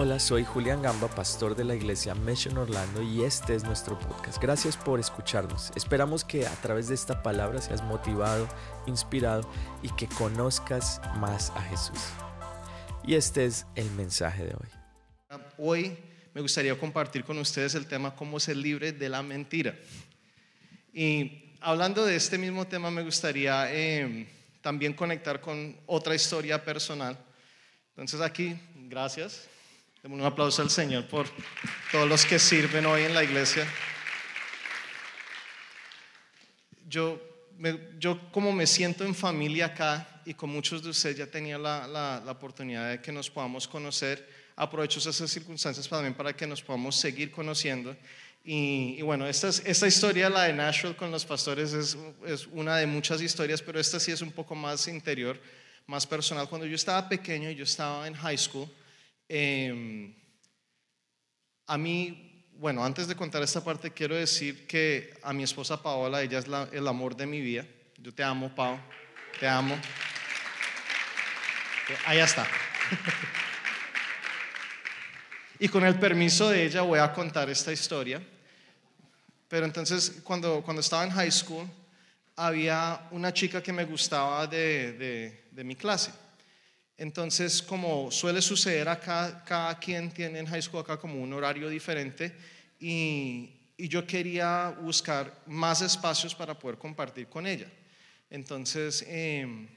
Hola, 0.00 0.20
soy 0.20 0.44
Julián 0.44 0.80
Gamba, 0.80 1.08
pastor 1.08 1.56
de 1.56 1.64
la 1.64 1.74
iglesia 1.74 2.14
Mission 2.14 2.56
Orlando 2.56 3.02
y 3.02 3.24
este 3.24 3.56
es 3.56 3.64
nuestro 3.64 3.98
podcast. 3.98 4.40
Gracias 4.40 4.76
por 4.76 5.00
escucharnos. 5.00 5.72
Esperamos 5.74 6.24
que 6.24 6.46
a 6.46 6.54
través 6.62 6.86
de 6.86 6.94
esta 6.94 7.20
palabra 7.20 7.60
seas 7.60 7.82
motivado, 7.82 8.48
inspirado 8.86 9.50
y 9.82 9.88
que 9.96 10.06
conozcas 10.06 11.00
más 11.16 11.50
a 11.50 11.62
Jesús. 11.62 11.98
Y 13.02 13.16
este 13.16 13.44
es 13.44 13.66
el 13.74 13.90
mensaje 13.90 14.44
de 14.44 14.54
hoy. 14.54 15.40
Hoy 15.58 15.98
me 16.32 16.42
gustaría 16.42 16.78
compartir 16.78 17.24
con 17.24 17.36
ustedes 17.38 17.74
el 17.74 17.88
tema 17.88 18.14
cómo 18.14 18.38
ser 18.38 18.56
libre 18.56 18.92
de 18.92 19.08
la 19.08 19.20
mentira. 19.24 19.74
Y 20.92 21.56
hablando 21.60 22.06
de 22.06 22.14
este 22.14 22.38
mismo 22.38 22.68
tema 22.68 22.88
me 22.92 23.02
gustaría 23.02 23.66
eh, 23.74 24.28
también 24.60 24.94
conectar 24.94 25.40
con 25.40 25.76
otra 25.86 26.14
historia 26.14 26.64
personal. 26.64 27.18
Entonces 27.96 28.20
aquí, 28.20 28.56
gracias. 28.88 29.48
Demos 30.02 30.20
un 30.20 30.26
aplauso 30.26 30.62
al 30.62 30.70
Señor 30.70 31.08
por 31.08 31.26
todos 31.90 32.08
los 32.08 32.24
que 32.24 32.38
sirven 32.38 32.86
hoy 32.86 33.02
en 33.02 33.14
la 33.14 33.24
iglesia. 33.24 33.66
Yo, 36.88 37.20
yo 37.98 38.30
como 38.30 38.52
me 38.52 38.68
siento 38.68 39.04
en 39.04 39.12
familia 39.12 39.66
acá 39.66 40.22
y 40.24 40.34
con 40.34 40.50
muchos 40.50 40.84
de 40.84 40.90
ustedes 40.90 41.16
ya 41.16 41.26
tenía 41.26 41.58
la, 41.58 41.88
la, 41.88 42.30
oportunidad 42.30 42.90
de 42.90 43.02
que 43.02 43.10
nos 43.10 43.28
podamos 43.28 43.66
conocer, 43.66 44.24
aprovecho 44.54 45.00
esas 45.00 45.16
circunstancias 45.28 45.88
también 45.88 46.14
para 46.14 46.32
que 46.32 46.46
nos 46.46 46.62
podamos 46.62 46.94
seguir 46.94 47.32
conociendo. 47.32 47.96
Y, 48.44 49.02
bueno, 49.02 49.26
esta, 49.26 49.48
esta 49.48 49.86
historia, 49.88 50.30
la 50.30 50.44
de 50.44 50.52
Nashville 50.52 50.94
con 50.94 51.10
los 51.10 51.24
pastores, 51.24 51.72
es, 51.72 51.98
es 52.24 52.46
una 52.46 52.76
de 52.76 52.86
muchas 52.86 53.20
historias, 53.20 53.60
pero 53.60 53.80
esta 53.80 53.98
sí 53.98 54.12
es 54.12 54.22
un 54.22 54.30
poco 54.30 54.54
más 54.54 54.86
interior, 54.86 55.40
más 55.88 56.06
personal. 56.06 56.48
Cuando 56.48 56.68
yo 56.68 56.76
estaba 56.76 57.08
pequeño, 57.08 57.50
yo 57.50 57.64
estaba 57.64 58.06
en 58.06 58.14
high 58.14 58.38
school, 58.38 58.70
Em, 59.28 60.14
a 61.66 61.76
mí, 61.76 62.46
bueno, 62.54 62.82
antes 62.82 63.06
de 63.06 63.14
contar 63.14 63.42
esta 63.42 63.62
parte, 63.62 63.92
quiero 63.92 64.14
decir 64.14 64.66
que 64.66 65.12
a 65.22 65.34
mi 65.34 65.42
esposa 65.42 65.82
Paola, 65.82 66.22
ella 66.22 66.38
es 66.38 66.46
el 66.72 66.88
amor 66.88 67.14
de 67.14 67.26
mi 67.26 67.40
vida. 67.42 67.66
Yo 67.98 68.14
te 68.14 68.22
amo, 68.22 68.54
Pao, 68.54 68.80
te 69.38 69.46
amo. 69.46 69.78
Ahí 72.06 72.18
está. 72.18 72.46
y 75.58 75.68
con 75.68 75.84
el 75.84 75.98
permiso 75.98 76.48
de 76.48 76.64
ella 76.64 76.82
voy 76.82 76.98
a 76.98 77.12
contar 77.12 77.50
esta 77.50 77.70
historia. 77.70 78.22
Pero 79.46 79.66
entonces, 79.66 80.20
cuando, 80.24 80.62
cuando 80.62 80.80
estaba 80.80 81.04
en 81.04 81.10
high 81.10 81.30
school, 81.30 81.68
había 82.36 83.08
una 83.10 83.32
chica 83.32 83.62
que 83.62 83.72
me 83.72 83.84
gustaba 83.84 84.46
de, 84.46 85.42
de 85.50 85.64
mi 85.64 85.76
clase. 85.76 86.12
Entonces, 86.98 87.62
como 87.62 88.10
suele 88.10 88.42
suceder 88.42 88.88
acá, 88.88 89.44
cada 89.46 89.78
quien 89.78 90.10
tiene 90.10 90.40
en 90.40 90.46
high 90.46 90.60
school 90.60 90.80
acá 90.80 90.96
como 90.98 91.22
un 91.22 91.32
horario 91.32 91.68
diferente 91.68 92.34
y, 92.80 93.54
yo 93.80 94.04
quería 94.04 94.70
buscar 94.80 95.32
más 95.46 95.82
espacios 95.82 96.34
para 96.34 96.58
poder 96.58 96.78
compartir 96.78 97.28
con 97.28 97.46
ella. 97.46 97.70
Entonces, 98.28 99.04
em, 99.06 99.68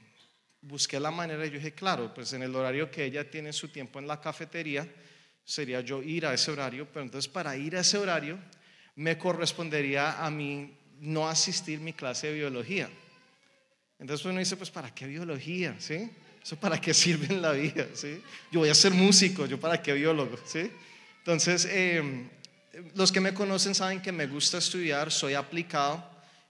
busqué 0.60 0.98
la 0.98 1.12
manera 1.12 1.46
y 1.46 1.50
yo 1.50 1.58
dije, 1.58 1.70
claro, 1.70 2.12
pues 2.12 2.32
en 2.32 2.42
el 2.42 2.52
horario 2.56 2.90
que 2.90 3.04
ella 3.04 3.30
tiene 3.30 3.52
su 3.52 3.68
tiempo 3.68 4.00
en 4.00 4.08
la 4.08 4.20
cafetería, 4.20 4.88
sería 5.44 5.82
yo 5.82 6.02
ir 6.02 6.26
a 6.26 6.34
ese 6.34 6.50
horario, 6.50 6.88
pero 6.92 7.04
entonces 7.04 7.30
para 7.30 7.56
ir 7.56 7.76
a 7.76 7.80
ese 7.82 7.96
horario 7.96 8.40
me 8.96 9.16
correspondería 9.16 10.24
a 10.24 10.28
mí 10.32 10.76
no 10.98 11.28
asistir 11.28 11.78
mi 11.78 11.92
clase 11.92 12.26
de 12.26 12.34
biología. 12.34 12.90
Entonces 14.00 14.26
uno 14.26 14.40
dice, 14.40 14.56
pues 14.56 14.72
¿para 14.72 14.92
qué 14.92 15.06
biología? 15.06 15.76
¿Sí? 15.78 16.10
¿Eso 16.42 16.56
para 16.56 16.80
qué 16.80 16.92
sirve 16.92 17.26
en 17.26 17.40
la 17.40 17.52
vida? 17.52 17.86
¿sí? 17.94 18.20
Yo 18.50 18.60
voy 18.60 18.68
a 18.68 18.74
ser 18.74 18.92
músico, 18.92 19.46
¿yo 19.46 19.60
para 19.60 19.80
qué 19.80 19.92
biólogo? 19.92 20.36
¿sí? 20.44 20.70
Entonces, 21.18 21.68
em, 21.70 22.28
los 22.94 23.12
que 23.12 23.20
me 23.20 23.32
conocen 23.32 23.74
saben 23.74 24.02
que 24.02 24.10
me 24.12 24.26
gusta 24.26 24.58
estudiar, 24.58 25.12
soy 25.12 25.34
aplicado 25.34 26.04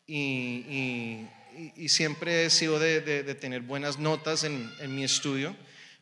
y, 0.07 1.27
siempre 1.86 2.47
he 2.47 2.51
sido 2.51 2.79
de, 2.79 3.35
tener 3.35 3.61
buenas 3.61 3.98
notas 3.98 4.45
en, 4.45 4.70
mi 4.95 5.05
estudio, 5.05 5.55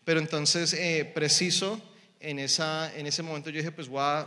pero 0.05 0.21
entonces 0.21 0.73
eh, 0.75 1.11
preciso 1.12 1.83
en, 2.21 2.39
esa, 2.39 2.95
en 2.97 3.06
ese 3.06 3.23
momento 3.23 3.50
yo 3.50 3.56
dije, 3.56 3.73
pues 3.73 3.89
voy 3.89 4.25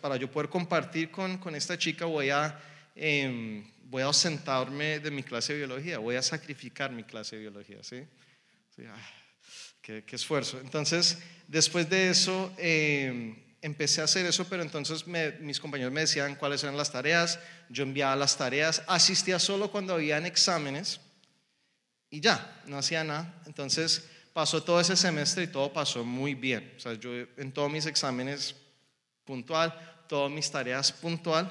para 0.00 0.16
yo 0.16 0.28
poder 0.30 0.48
compartir 0.48 1.12
con, 1.12 1.38
con 1.38 1.54
esta 1.54 1.78
chica 1.78 2.06
voy 2.06 2.30
a, 2.30 2.60
em, 2.96 3.64
voy 3.84 4.02
a 4.02 4.06
ausentarme 4.06 4.98
de 4.98 5.10
mi 5.12 5.22
clase 5.22 5.52
de 5.52 5.60
biología, 5.60 5.98
voy 5.98 6.16
a 6.16 6.22
sacrificar 6.22 6.90
mi 6.90 7.04
clase 7.04 7.36
de 7.36 7.42
biología, 7.42 7.78
¿sí? 7.82 8.02
Qué, 9.80 10.04
esfuerzo. 10.12 10.60
Entonces, 10.60 11.18
después 11.48 11.88
de 11.88 12.10
eso, 12.10 12.52
em, 12.58 13.36
empecé 13.60 14.00
a 14.00 14.04
hacer 14.04 14.26
eso, 14.26 14.46
pero 14.48 14.62
entonces 14.62 15.06
mis 15.06 15.60
compañeros 15.60 15.92
me 15.92 16.02
decían 16.02 16.34
cuáles 16.36 16.62
eran 16.62 16.76
las 16.76 16.92
tareas, 16.92 17.38
yo 17.70 17.82
enviaba 17.82 18.14
las 18.16 18.36
tareas, 18.36 18.82
asistía 18.86 19.38
solo 19.38 19.70
cuando 19.70 19.94
habían 19.94 20.26
exámenes 20.26 21.00
y 22.10 22.20
ya, 22.20 22.62
no 22.66 22.78
hacía 22.78 23.02
nada. 23.04 23.42
Entonces, 23.46 24.08
pasó 24.32 24.62
todo 24.62 24.80
ese 24.80 24.96
semestre 24.96 25.44
y 25.44 25.46
todo 25.46 25.72
pasó 25.72 26.04
muy 26.04 26.34
bien. 26.34 26.74
O 26.76 26.80
sea, 26.80 26.94
yo 26.94 27.10
en 27.36 27.52
todos 27.52 27.70
mis 27.70 27.86
exámenes 27.86 28.54
puntual, 29.24 29.72
todas 30.08 30.30
mis 30.30 30.50
tareas 30.50 30.92
puntual 30.92 31.50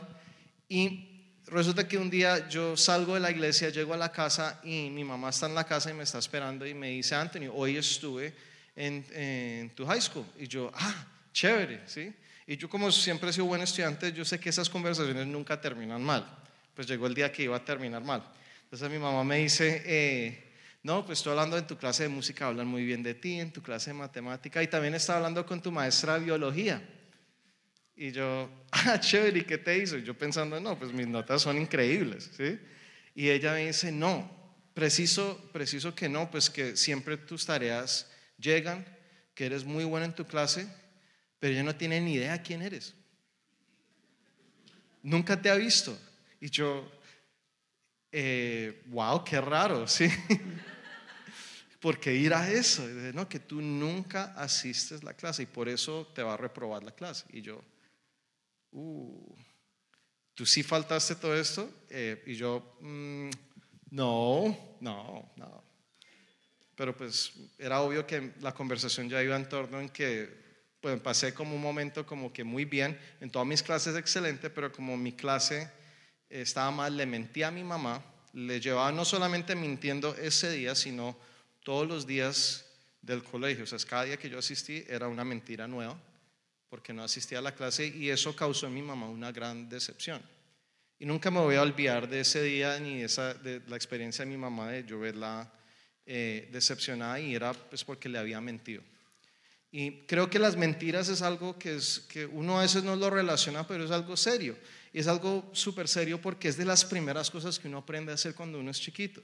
y 0.69 1.12
resulta 1.53 1.88
que 1.88 1.97
un 1.97 2.09
día 2.09 2.50
yo 2.50 2.75
salgo 2.75 3.14
de 3.14 3.19
la 3.19 3.31
iglesia, 3.31 3.69
llego 3.69 3.94
a 3.94 3.97
la 3.97 4.12
casa 4.12 4.59
y 4.64 4.90
mi 4.90 5.03
mamá 5.03 5.30
está 5.30 5.46
en 5.46 5.56
la 5.56 5.64
casa 5.64 5.91
y 5.91 5.94
me 5.94 6.03
está 6.03 6.18
esperando 6.18 6.66
y 6.66 6.74
me 6.74 6.90
dice, 6.90 7.16
Anthony, 7.16 7.50
hoy 7.53 7.78
estuve 7.78 8.34
en, 8.75 9.72
tu 9.75 9.86
high 9.86 10.02
school. 10.02 10.25
Y 10.40 10.47
yo, 10.47 10.72
ah, 10.74 11.06
chévere, 11.31 11.81
¿sí? 11.86 12.14
Y 12.47 12.58
yo 12.58 12.68
como 12.68 12.91
siempre 12.91 13.30
he 13.30 13.34
sido 13.34 13.46
buen 13.46 13.62
estudiante, 13.62 14.12
yo 14.12 14.25
sé 14.25 14.40
que 14.40 14.50
esas 14.50 14.69
conversaciones 14.69 15.28
nunca 15.28 15.62
terminan 15.62 16.03
mal. 16.03 16.25
Pues 16.75 16.88
llegó 16.88 17.08
el 17.08 17.14
día 17.14 17.31
que 17.31 17.44
iba 17.44 17.56
a 17.56 17.64
terminar 17.64 18.03
mal. 18.03 18.24
Entonces 18.64 18.90
mi 18.90 18.97
mamá 18.97 19.24
me 19.24 19.38
dice, 19.38 19.84
eh, 19.85 20.52
no, 20.81 21.06
pues 21.06 21.20
estoy 21.20 21.31
hablando 21.31 21.58
en 21.58 21.68
tu 21.68 21.78
clase 21.78 22.03
de 22.03 22.09
música, 22.09 22.47
hablan 22.47 22.68
muy 22.68 22.84
bien 22.84 23.03
de 23.03 23.14
ti, 23.14 23.40
en 23.40 23.53
tu 23.53 23.62
clase 23.62 23.91
de 23.91 23.94
matemática 23.94 24.62
y 24.64 24.68
también 24.68 24.96
está 24.96 25.18
hablando 25.18 25.46
con 25.46 25.62
tu 25.62 25.72
maestra 25.72 26.16
de 26.16 26.25
biología. 26.25 26.81
Y 27.95 28.11
yo, 28.11 28.49
ah, 28.71 28.99
chévere, 28.99 29.39
¿y 29.39 29.43
qué 29.43 29.57
te 29.57 29.77
hizo? 29.77 29.97
Y 29.97 30.03
yo 30.03 30.17
pensando, 30.17 30.59
no, 30.59 30.77
pues 30.77 30.91
mis 30.91 31.07
notas 31.07 31.41
son 31.41 31.57
increíbles, 31.57 32.31
¿sí? 32.35 32.59
Y 33.15 33.29
ella 33.29 33.53
me 33.53 33.67
dice, 33.67 33.91
no, 33.91 34.29
preciso, 34.73 35.49
preciso 35.53 35.93
que 35.93 36.09
no, 36.09 36.29
pues 36.31 36.49
que 36.49 36.75
siempre 36.75 37.17
tus 37.17 37.45
tareas 37.45 38.09
llegan, 38.37 38.85
que 39.35 39.45
eres 39.45 39.63
muy 39.63 39.83
buena 39.83 40.05
en 40.07 40.15
tu 40.15 40.25
clase, 40.25 40.67
pero 41.39 41.53
ella 41.53 41.63
no 41.63 41.75
tiene 41.75 42.01
ni 42.01 42.15
idea 42.15 42.41
quién 42.41 42.61
eres. 42.61 42.95
Nunca 45.03 45.39
te 45.39 45.49
ha 45.49 45.55
visto. 45.55 45.97
Y 46.39 46.49
yo, 46.49 46.81
wow, 48.87 49.17
eh, 49.17 49.21
qué 49.25 49.41
raro, 49.41 49.87
¿sí? 49.87 50.07
¿Por 51.79 51.99
qué 51.99 52.15
ir 52.15 52.33
a 52.33 52.49
eso? 52.49 52.87
no, 53.13 53.27
que 53.27 53.39
tú 53.39 53.61
nunca 53.61 54.33
asistes 54.37 55.03
la 55.03 55.13
clase 55.13 55.43
y 55.43 55.47
por 55.47 55.67
eso 55.67 56.09
te 56.15 56.23
va 56.23 56.35
a 56.35 56.37
reprobar 56.37 56.81
la 56.81 56.91
clase. 56.91 57.25
Y 57.33 57.41
yo, 57.41 57.61
uh, 58.73 59.35
¿tú 60.34 60.45
sí 60.45 60.63
faltaste 60.63 61.16
todo 61.16 61.35
esto? 61.35 61.69
Eh, 61.89 62.23
y 62.25 62.35
yo, 62.35 62.78
mm, 62.81 63.29
no, 63.91 64.78
no, 64.81 65.31
no. 65.35 65.63
Pero 66.75 66.95
pues 66.95 67.34
era 67.57 67.81
obvio 67.81 68.06
que 68.06 68.34
la 68.41 68.53
conversación 68.53 69.07
ya 69.09 69.22
iba 69.22 69.35
en 69.35 69.47
torno 69.47 69.79
en 69.79 69.89
que 69.89 70.41
pues 70.81 71.00
pasé 71.00 71.34
como 71.34 71.56
un 71.56 71.61
momento 71.61 72.06
como 72.06 72.34
que 72.34 72.44
muy 72.44 72.66
bien, 72.66 73.00
en 73.22 73.29
todas 73.29 73.47
mis 73.47 73.63
clases 73.63 73.95
excelente, 73.95 74.50
pero 74.50 74.72
como 74.72 74.97
mi 74.97 75.13
clase 75.13 75.72
estaba 76.29 76.72
mal, 76.72 76.97
le 76.97 77.05
mentí 77.05 77.41
a 77.44 77.51
mi 77.51 77.63
mamá, 77.63 78.03
le 78.34 78.59
llevaba 78.59 78.91
no 78.91 79.05
solamente 79.05 79.55
mintiendo 79.55 80.13
ese 80.16 80.51
día, 80.51 80.75
sino 80.75 81.16
todos 81.63 81.88
los 81.88 82.05
días 82.05 82.66
del 83.01 83.23
colegio, 83.23 83.63
o 83.63 83.67
sea, 83.67 83.79
cada 83.88 84.03
día 84.03 84.17
que 84.17 84.29
yo 84.29 84.40
asistí 84.40 84.84
era 84.90 85.07
una 85.07 85.23
mentira 85.23 85.67
nueva 85.67 85.97
porque 86.73 86.91
no 86.91 87.03
asistía 87.03 87.37
a 87.37 87.41
la 87.43 87.53
clase 87.53 87.85
y 87.85 88.09
eso 88.09 88.35
causó 88.35 88.66
en 88.66 88.73
mi 88.73 88.81
mamá 88.81 89.08
una 89.08 89.31
gran 89.31 89.70
decepción. 89.70 90.20
Y 90.97 91.05
nunca 91.05 91.29
me 91.29 91.40
voy 91.40 91.53
a 91.53 91.61
olvidar 91.61 92.09
de 92.09 92.22
ese 92.22 92.41
día 92.41 92.79
ni 92.79 92.97
de, 92.97 93.05
esa, 93.05 93.35
de 93.35 93.61
la 93.67 93.75
experiencia 93.75 94.25
de 94.25 94.31
mi 94.31 94.37
mamá 94.37 94.72
de 94.72 94.84
yo 94.84 94.99
verla 94.99 95.53
eh, 96.03 96.49
decepcionada 96.52 97.20
y 97.20 97.35
era 97.35 97.53
pues 97.53 97.84
porque 97.84 98.09
le 98.09 98.17
había 98.17 98.41
mentido. 98.41 98.81
Y 99.72 99.99
creo 100.08 100.31
que 100.31 100.40
las 100.40 100.58
mentiras 100.58 101.09
es 101.09 101.22
algo 101.22 101.59
que, 101.59 101.75
es, 101.75 101.99
que 102.09 102.25
uno 102.25 102.58
a 102.58 102.64
veces 102.64 102.84
no 102.84 102.96
lo 102.96 103.11
relaciona, 103.11 103.67
pero 103.67 103.85
es 103.85 103.91
algo 103.91 104.17
serio. 104.17 104.58
Y 104.91 104.99
es 104.99 105.05
algo 105.05 105.52
súper 105.53 105.87
serio 105.87 106.20
porque 106.20 106.47
es 106.47 106.58
de 106.58 106.66
las 106.66 106.84
primeras 106.84 107.29
cosas 107.29 107.59
que 107.59 107.67
uno 107.67 107.78
aprende 107.78 108.11
a 108.11 108.16
hacer 108.16 108.34
cuando 108.34 108.59
uno 108.59 108.72
es 108.72 108.81
chiquito. 108.81 109.22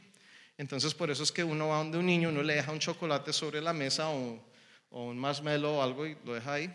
Entonces 0.56 0.94
por 0.94 1.10
eso 1.10 1.24
es 1.24 1.32
que 1.32 1.44
uno 1.44 1.70
va 1.70 1.80
donde 1.80 1.98
un 1.98 2.06
niño, 2.06 2.30
uno 2.30 2.44
le 2.44 2.54
deja 2.54 2.72
un 2.72 2.78
chocolate 2.78 3.34
sobre 3.34 3.60
la 3.60 3.74
mesa 3.74 4.10
o, 4.10 4.40
o 4.92 5.06
un 5.06 5.18
marshmallow 5.18 5.78
o 5.78 5.82
algo 5.82 6.06
y 6.06 6.16
lo 6.24 6.36
deja 6.36 6.54
ahí 6.54 6.72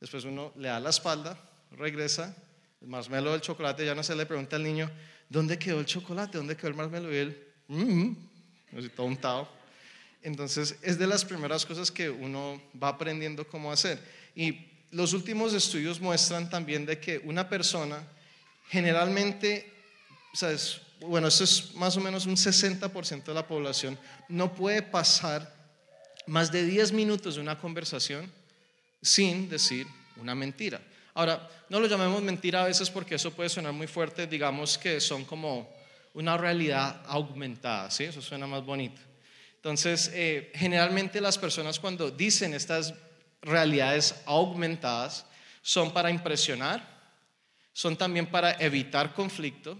Después 0.00 0.24
uno 0.24 0.52
le 0.56 0.68
da 0.68 0.80
la 0.80 0.90
espalda, 0.90 1.38
regresa, 1.72 2.34
el 2.80 2.88
marshmallow 2.88 3.32
del 3.32 3.40
chocolate, 3.42 3.84
ya 3.84 3.94
no 3.94 4.02
se 4.02 4.16
le 4.16 4.24
pregunta 4.24 4.56
al 4.56 4.62
niño, 4.62 4.90
¿dónde 5.28 5.58
quedó 5.58 5.80
el 5.80 5.86
chocolate? 5.86 6.38
¿Dónde 6.38 6.56
quedó 6.56 6.68
el 6.68 6.74
marshmallow? 6.74 7.12
Y 7.12 7.16
él, 7.16 7.46
mmm, 7.68 8.12
todo 8.96 9.06
untado. 9.06 9.48
Entonces, 10.22 10.76
es 10.82 10.98
de 10.98 11.06
las 11.06 11.24
primeras 11.24 11.64
cosas 11.64 11.90
que 11.90 12.08
uno 12.08 12.60
va 12.82 12.88
aprendiendo 12.88 13.46
cómo 13.46 13.70
hacer. 13.70 13.98
Y 14.34 14.66
los 14.90 15.12
últimos 15.12 15.54
estudios 15.54 16.00
muestran 16.00 16.48
también 16.48 16.86
de 16.86 16.98
que 16.98 17.18
una 17.24 17.48
persona 17.48 18.02
generalmente, 18.68 19.72
¿sabes? 20.32 20.80
bueno, 21.00 21.28
eso 21.28 21.44
es 21.44 21.74
más 21.74 21.96
o 21.96 22.00
menos 22.00 22.26
un 22.26 22.36
60% 22.36 23.24
de 23.24 23.34
la 23.34 23.46
población, 23.46 23.98
no 24.28 24.54
puede 24.54 24.82
pasar 24.82 25.54
más 26.26 26.52
de 26.52 26.64
10 26.64 26.92
minutos 26.92 27.36
de 27.36 27.40
una 27.40 27.58
conversación 27.58 28.30
sin 29.02 29.48
decir 29.48 29.86
una 30.16 30.34
mentira. 30.34 30.80
Ahora, 31.14 31.48
no 31.68 31.80
lo 31.80 31.86
llamemos 31.86 32.22
mentira 32.22 32.62
a 32.62 32.66
veces 32.66 32.90
porque 32.90 33.16
eso 33.16 33.32
puede 33.32 33.48
sonar 33.48 33.72
muy 33.72 33.86
fuerte, 33.86 34.26
digamos 34.26 34.78
que 34.78 35.00
son 35.00 35.24
como 35.24 35.72
una 36.14 36.36
realidad 36.36 37.02
aumentada, 37.06 37.90
¿sí? 37.90 38.04
Eso 38.04 38.20
suena 38.20 38.46
más 38.46 38.64
bonito. 38.64 39.00
Entonces, 39.56 40.10
eh, 40.14 40.50
generalmente 40.54 41.20
las 41.20 41.36
personas 41.36 41.78
cuando 41.78 42.10
dicen 42.10 42.54
estas 42.54 42.94
realidades 43.42 44.14
aumentadas 44.26 45.26
son 45.62 45.92
para 45.92 46.10
impresionar, 46.10 47.00
son 47.72 47.96
también 47.96 48.26
para 48.26 48.52
evitar 48.52 49.14
conflicto, 49.14 49.78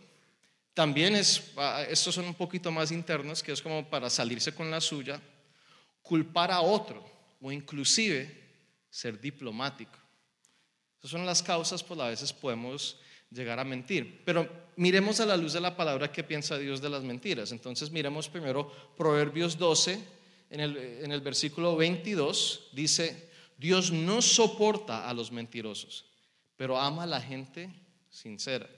también 0.74 1.16
es, 1.16 1.52
ah, 1.56 1.82
estos 1.88 2.14
son 2.14 2.26
un 2.26 2.34
poquito 2.34 2.70
más 2.70 2.92
internos, 2.92 3.42
que 3.42 3.52
es 3.52 3.60
como 3.60 3.88
para 3.88 4.08
salirse 4.08 4.54
con 4.54 4.70
la 4.70 4.80
suya, 4.80 5.20
culpar 6.02 6.50
a 6.50 6.60
otro 6.60 7.04
o 7.40 7.50
inclusive 7.50 8.39
ser 8.90 9.20
diplomático. 9.20 9.98
Esas 10.98 11.12
son 11.12 11.24
las 11.24 11.42
causas 11.42 11.82
por 11.82 11.96
las 11.96 12.04
que 12.04 12.08
a 12.08 12.10
veces 12.10 12.32
podemos 12.32 12.98
llegar 13.30 13.58
a 13.58 13.64
mentir. 13.64 14.22
Pero 14.24 14.48
miremos 14.76 15.20
a 15.20 15.26
la 15.26 15.36
luz 15.36 15.52
de 15.52 15.60
la 15.60 15.76
palabra 15.76 16.12
qué 16.12 16.22
piensa 16.24 16.58
Dios 16.58 16.80
de 16.80 16.90
las 16.90 17.02
mentiras. 17.02 17.52
Entonces 17.52 17.90
miremos 17.90 18.28
primero 18.28 18.70
Proverbios 18.96 19.56
12, 19.56 19.98
en 20.50 20.60
el, 20.60 20.76
en 20.76 21.12
el 21.12 21.20
versículo 21.20 21.76
22, 21.76 22.70
dice, 22.72 23.30
Dios 23.56 23.92
no 23.92 24.20
soporta 24.20 25.08
a 25.08 25.14
los 25.14 25.30
mentirosos, 25.30 26.06
pero 26.56 26.78
ama 26.78 27.04
a 27.04 27.06
la 27.06 27.20
gente 27.20 27.72
sincera. 28.10 28.68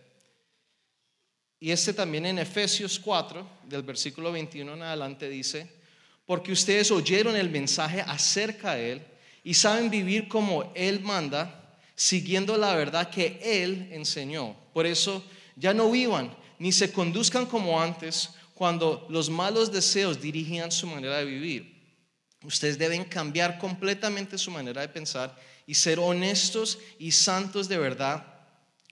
Y 1.58 1.70
este 1.70 1.94
también 1.94 2.26
en 2.26 2.38
Efesios 2.38 2.98
4, 2.98 3.48
del 3.64 3.82
versículo 3.82 4.32
21 4.32 4.74
en 4.74 4.82
adelante, 4.82 5.28
dice, 5.28 5.70
porque 6.26 6.52
ustedes 6.52 6.90
oyeron 6.90 7.36
el 7.36 7.48
mensaje 7.48 8.00
acerca 8.02 8.74
de 8.74 8.92
Él 8.92 9.06
y 9.44 9.54
saben 9.54 9.90
vivir 9.90 10.28
como 10.28 10.72
Él 10.74 11.00
manda 11.00 11.78
siguiendo 11.94 12.56
la 12.56 12.74
verdad 12.74 13.10
que 13.10 13.40
Él 13.42 13.88
enseñó. 13.92 14.56
Por 14.72 14.86
eso 14.86 15.24
ya 15.56 15.74
no 15.74 15.90
vivan 15.90 16.34
ni 16.58 16.72
se 16.72 16.92
conduzcan 16.92 17.46
como 17.46 17.80
antes 17.80 18.30
cuando 18.54 19.06
los 19.10 19.28
malos 19.28 19.72
deseos 19.72 20.20
dirigían 20.20 20.70
su 20.70 20.86
manera 20.86 21.18
de 21.18 21.24
vivir. 21.24 21.72
Ustedes 22.44 22.78
deben 22.78 23.04
cambiar 23.04 23.58
completamente 23.58 24.38
su 24.38 24.50
manera 24.50 24.80
de 24.80 24.88
pensar 24.88 25.36
y 25.66 25.74
ser 25.74 25.98
honestos 25.98 26.78
y 26.98 27.12
santos 27.12 27.68
de 27.68 27.78
verdad, 27.78 28.26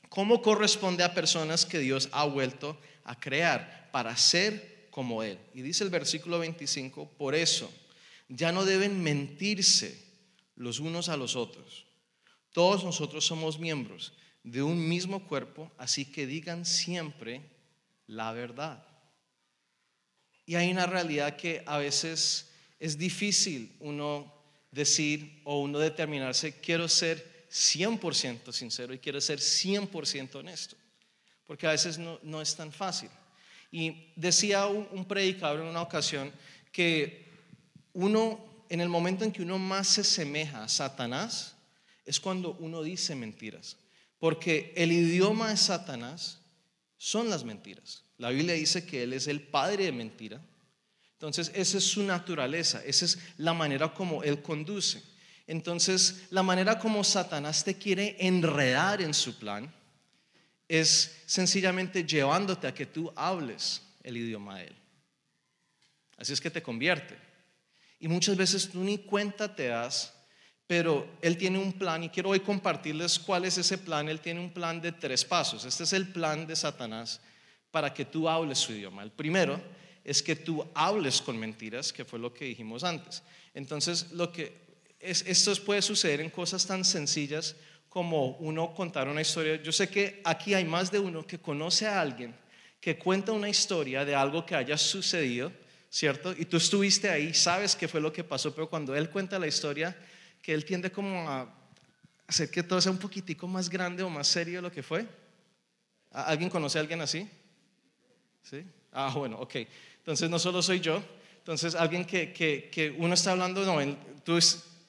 como 0.09 0.43
corresponde 0.43 1.03
a 1.03 1.15
personas 1.15 1.67
que 1.67 1.79
Dios 1.79 2.09
ha 2.13 2.25
vuelto 2.25 2.79
a 3.05 3.19
crear 3.19 3.89
para 3.93 4.17
ser 4.17 4.89
como 4.91 5.23
Él. 5.23 5.39
Y 5.55 5.63
dice 5.63 5.85
el 5.85 5.91
versículo 5.91 6.39
25, 6.39 7.09
por 7.17 7.35
eso 7.35 7.71
ya 8.29 8.53
no 8.53 8.65
deben 8.65 9.03
mentirse 9.03 10.10
los 10.61 10.79
unos 10.79 11.09
a 11.09 11.17
los 11.17 11.37
otros 11.37 11.87
todos 12.53 12.85
nosotros 12.85 13.25
somos 13.25 13.59
miembros 13.59 14.13
de 14.43 14.63
un 14.63 14.89
mismo 14.89 15.27
cuerpo, 15.27 15.71
así 15.79 16.05
que 16.05 16.27
digan 16.27 16.65
siempre 16.65 17.43
la 18.07 18.33
verdad. 18.33 18.85
Y 20.47 20.57
hay 20.57 20.71
una 20.71 20.87
realidad 20.87 21.37
que 21.37 21.63
a 21.67 21.79
veces 21.79 22.51
es 22.81 22.99
difícil 22.99 23.77
uno 23.81 24.33
decir 24.73 25.43
o 25.45 25.61
uno 25.61 25.79
determinarse, 25.79 26.61
quiero 26.61 26.89
ser 26.89 27.47
100% 27.51 28.53
sincero 28.53 28.95
y 28.95 28.99
quiero 28.99 29.21
ser 29.21 29.39
100% 29.39 30.37
honesto, 30.37 30.77
porque 31.47 31.67
a 31.67 31.73
veces 31.73 31.99
no, 31.99 32.41
es 32.41 32.57
tan 32.57 32.73
fácil. 32.73 33.11
Y 33.71 34.13
decía 34.17 34.67
un, 34.67 34.89
un 34.91 35.05
predicador 35.05 35.61
en 35.61 35.67
una 35.67 35.83
ocasión 35.83 36.33
que 36.73 37.29
uno, 37.93 38.50
en 38.71 38.81
el 38.81 38.89
momento 38.89 39.25
en 39.25 39.33
que 39.33 39.43
uno 39.43 39.59
más 39.59 39.89
se 39.89 40.05
semeja 40.05 40.63
a 40.63 40.69
Satanás, 40.69 41.57
es 42.07 42.21
cuando 42.21 42.55
uno 42.61 42.83
dice 42.83 43.15
mentiras. 43.15 43.77
Porque 44.19 44.73
el 44.77 44.93
idioma 44.93 45.51
de 45.51 45.57
Satanás 45.57 46.39
son 46.97 47.29
las 47.29 47.45
mentiras. 47.45 48.05
La 48.17 48.31
Biblia 48.31 48.55
dice 48.55 48.87
que 48.87 49.03
Él 49.03 49.13
es 49.13 49.27
el 49.27 49.43
padre 49.43 49.85
de 49.85 49.93
mentira. 49.93 50.41
Entonces, 51.15 51.51
esa 51.55 51.79
es 51.79 51.85
su 51.85 52.05
naturaleza, 52.05 52.83
esa 52.85 53.07
es 53.07 53.19
la 53.39 53.53
manera 53.53 53.93
como 53.93 54.23
Él 54.23 54.41
conduce. 54.41 55.03
Entonces, 55.49 56.27
la 56.31 56.45
manera 56.45 56.79
como 56.79 57.03
Satanás 57.03 57.65
te 57.65 57.75
quiere 57.75 58.17
enredar 58.21 59.03
en 59.03 59.15
su 59.15 59.37
plan 59.37 59.73
es 60.69 61.23
sencillamente 61.27 62.05
llevándote 62.05 62.69
a 62.69 62.75
que 62.75 62.87
tú 62.87 63.13
hables 63.17 63.83
el 64.05 64.17
idioma 64.17 64.59
de 64.59 64.69
Él. 64.69 64.77
Así 66.17 66.33
es 66.33 66.41
que 66.41 66.51
te 66.51 66.63
convierte. 66.63 67.30
Y 68.01 68.09
muchas 68.09 68.37
veces 68.37 68.69
tú 68.71 68.83
ni 68.83 68.99
cuenta 68.99 69.55
te 69.55 69.69
das 69.69 70.15
pero 70.71 71.05
él 71.21 71.37
tiene 71.37 71.59
un 71.59 71.73
plan 71.73 72.05
y 72.05 72.11
quiero 72.11 72.29
hoy 72.31 72.39
compartirles 72.39 73.19
cuál 73.19 73.45
es 73.45 73.59
ese 73.59 73.77
plan. 73.77 74.09
Él 74.09 74.21
tiene 74.21 74.39
un 74.39 74.53
plan 74.53 74.81
de 74.81 74.93
tres 74.93 75.25
pasos. 75.25 75.65
Este 75.65 75.83
es 75.83 75.93
el 75.93 76.07
plan 76.07 76.47
de 76.47 76.55
Satanás 76.55 77.21
para 77.73 77.93
que 77.93 78.05
tú 78.05 78.29
hables 78.29 78.59
su 78.59 78.71
idioma. 78.71 79.03
El 79.03 79.11
primero 79.11 79.61
es 80.05 80.23
que 80.23 80.37
tú 80.37 80.65
hables 80.73 81.21
con 81.21 81.37
mentiras, 81.37 81.93
que 81.93 82.05
fue 82.05 82.21
lo 82.21 82.33
que 82.33 82.45
dijimos 82.45 82.85
antes. 82.85 83.25
Entonces, 83.53 84.13
lo 84.13 84.31
que 84.31 84.61
es, 85.01 85.25
esto 85.27 85.53
puede 85.65 85.83
suceder 85.83 86.21
en 86.21 86.31
cosas 86.31 86.65
tan 86.65 86.85
sencillas 86.85 87.57
como 87.89 88.37
uno 88.37 88.73
contar 88.73 89.09
una 89.09 89.23
historia. 89.23 89.61
Yo 89.61 89.73
sé 89.73 89.89
que 89.89 90.21
aquí 90.25 90.55
hay 90.55 90.65
más 90.65 90.93
de 90.93 91.01
uno 91.01 91.27
que 91.27 91.41
conoce 91.41 91.89
a 91.89 92.01
alguien 92.01 92.33
que 92.81 92.97
cuenta 92.97 93.33
una 93.33 93.49
historia 93.49 94.05
de 94.05 94.15
algo 94.15 94.47
que 94.47 94.55
haya 94.55 94.79
sucedido, 94.79 95.51
¿cierto? 95.91 96.33
Y 96.39 96.45
tú 96.45 96.57
estuviste 96.57 97.11
ahí, 97.11 97.35
sabes 97.35 97.75
qué 97.75 97.89
fue 97.89 98.01
lo 98.01 98.13
que 98.13 98.23
pasó, 98.23 98.55
pero 98.55 98.71
cuando 98.71 98.95
él 98.95 99.11
cuenta 99.11 99.39
la 99.39 99.49
historia, 99.49 99.97
que 100.41 100.55
él 100.55 100.65
tiende 100.65 100.91
como 100.91 101.29
a 101.29 101.53
hacer 102.27 102.51
que 102.51 102.63
todo 102.63 102.81
sea 102.81 102.93
un 102.93 102.99
poquitico 102.99 103.49
más 103.49 103.69
grande 103.69 104.03
o 104.05 104.09
más 104.09 104.29
serio 104.29 104.57
de 104.57 104.63
lo 104.63 104.73
que 104.73 104.85
fue. 104.85 105.07
¿Alguien 106.13 106.49
conoce 106.49 106.79
a 106.79 106.81
alguien 106.81 107.01
así? 107.01 107.29
¿Sí? 108.43 108.65
Ah, 108.93 109.13
bueno, 109.15 109.39
ok. 109.41 109.57
Entonces 109.99 110.31
no 110.31 110.39
solo 110.39 110.63
soy 110.63 110.81
yo, 110.81 111.03
entonces 111.39 111.75
alguien 111.75 112.05
que, 112.05 112.33
que, 112.33 112.95
uno 112.99 113.15
está 113.15 113.33
hablando, 113.33 113.65
no, 113.65 113.97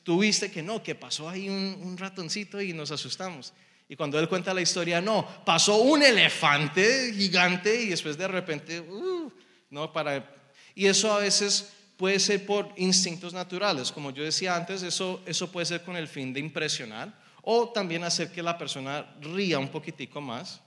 tú, 0.03 0.19
viste 0.19 0.51
que 0.51 0.61
no, 0.61 0.81
que 0.81 0.95
pasó 0.95 1.27
ahí 1.27 1.49
un, 1.49 1.97
ratoncito 1.97 2.61
y 2.61 2.73
nos 2.73 2.91
asustamos. 2.91 3.53
Y 3.89 3.95
cuando 3.95 4.19
él 4.19 4.29
cuenta 4.29 4.53
la 4.53 4.61
historia, 4.61 5.01
no, 5.01 5.27
pasó 5.43 5.77
un 5.77 6.01
elefante 6.01 7.13
gigante 7.13 7.81
y 7.81 7.89
después 7.89 8.17
de 8.17 8.27
repente, 8.27 8.79
uh, 8.79 9.31
no, 9.71 9.91
para... 9.91 10.40
Y 10.75 10.87
eso 10.87 11.13
a 11.13 11.19
veces 11.19 11.71
puede 11.97 12.19
ser 12.19 12.45
por 12.45 12.73
instintos 12.77 13.33
naturales, 13.33 13.91
como 13.91 14.11
yo 14.11 14.23
decía 14.23 14.55
antes, 14.55 14.81
eso, 14.81 15.21
eso 15.25 15.51
puede 15.51 15.67
ser 15.67 15.83
con 15.83 15.95
el 15.95 16.07
fin 16.07 16.33
de 16.33 16.39
impresionar 16.39 17.13
o 17.43 17.69
también 17.69 18.03
hacer 18.03 18.31
que 18.31 18.41
la 18.41 18.57
persona 18.57 19.15
ría 19.21 19.59
un 19.59 19.69
poquitico 19.69 20.21
más. 20.21 20.61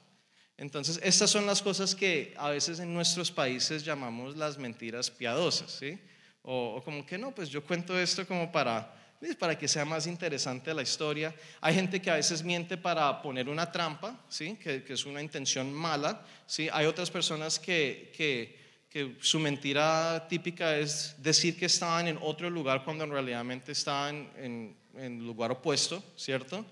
Entonces, 0.57 1.01
estas 1.03 1.31
son 1.31 1.47
las 1.47 1.61
cosas 1.61 1.95
que 1.95 2.35
a 2.37 2.51
veces 2.51 2.79
en 2.79 2.95
nuestros 2.95 3.31
países 3.31 3.85
llamamos 3.85 4.37
las 4.37 4.57
mentiras 4.59 5.11
piadosas, 5.11 5.73
¿sí? 5.73 5.99
O, 6.43 6.81
como 6.85 7.05
que 7.05 7.19
no, 7.19 7.35
pues 7.35 7.49
yo 7.49 7.65
cuento 7.65 7.99
esto 7.99 8.27
como 8.27 8.53
para, 8.53 8.95
pues, 9.19 9.35
para 9.35 9.59
que 9.59 9.67
sea 9.67 9.85
más 9.85 10.07
interesante 10.07 10.73
la 10.73 10.83
historia. 10.83 11.35
Hay 11.61 11.75
gente 11.75 12.01
que 12.01 12.11
a 12.11 12.15
veces 12.15 12.45
miente 12.45 12.77
para 12.77 13.21
poner 13.23 13.49
una 13.49 13.73
trampa, 13.73 14.25
¿sí? 14.29 14.55
Que, 14.55 14.85
que 14.85 14.93
es 14.93 15.05
una 15.05 15.21
intención 15.21 15.73
mala, 15.73 16.25
¿sí? 16.47 16.69
Hay 16.73 16.87
otras 16.87 17.11
personas 17.11 17.59
que, 17.59 18.13
que 18.17 18.64
que 18.95 19.17
su 19.23 19.41
mentira 19.41 20.25
típica 20.29 20.79
es 20.79 21.17
decir 21.19 21.59
que 21.59 21.67
estaban 21.67 22.07
en 22.07 22.17
otro 22.23 22.49
lugar 22.49 22.85
cuando 22.85 23.03
en 23.03 23.11
realidad 23.11 23.45
estaban 23.67 24.31
en, 24.37 24.77
el 24.95 25.19
lugar 25.19 25.51
opuesto, 25.51 26.01
¿cierto? 26.17 26.65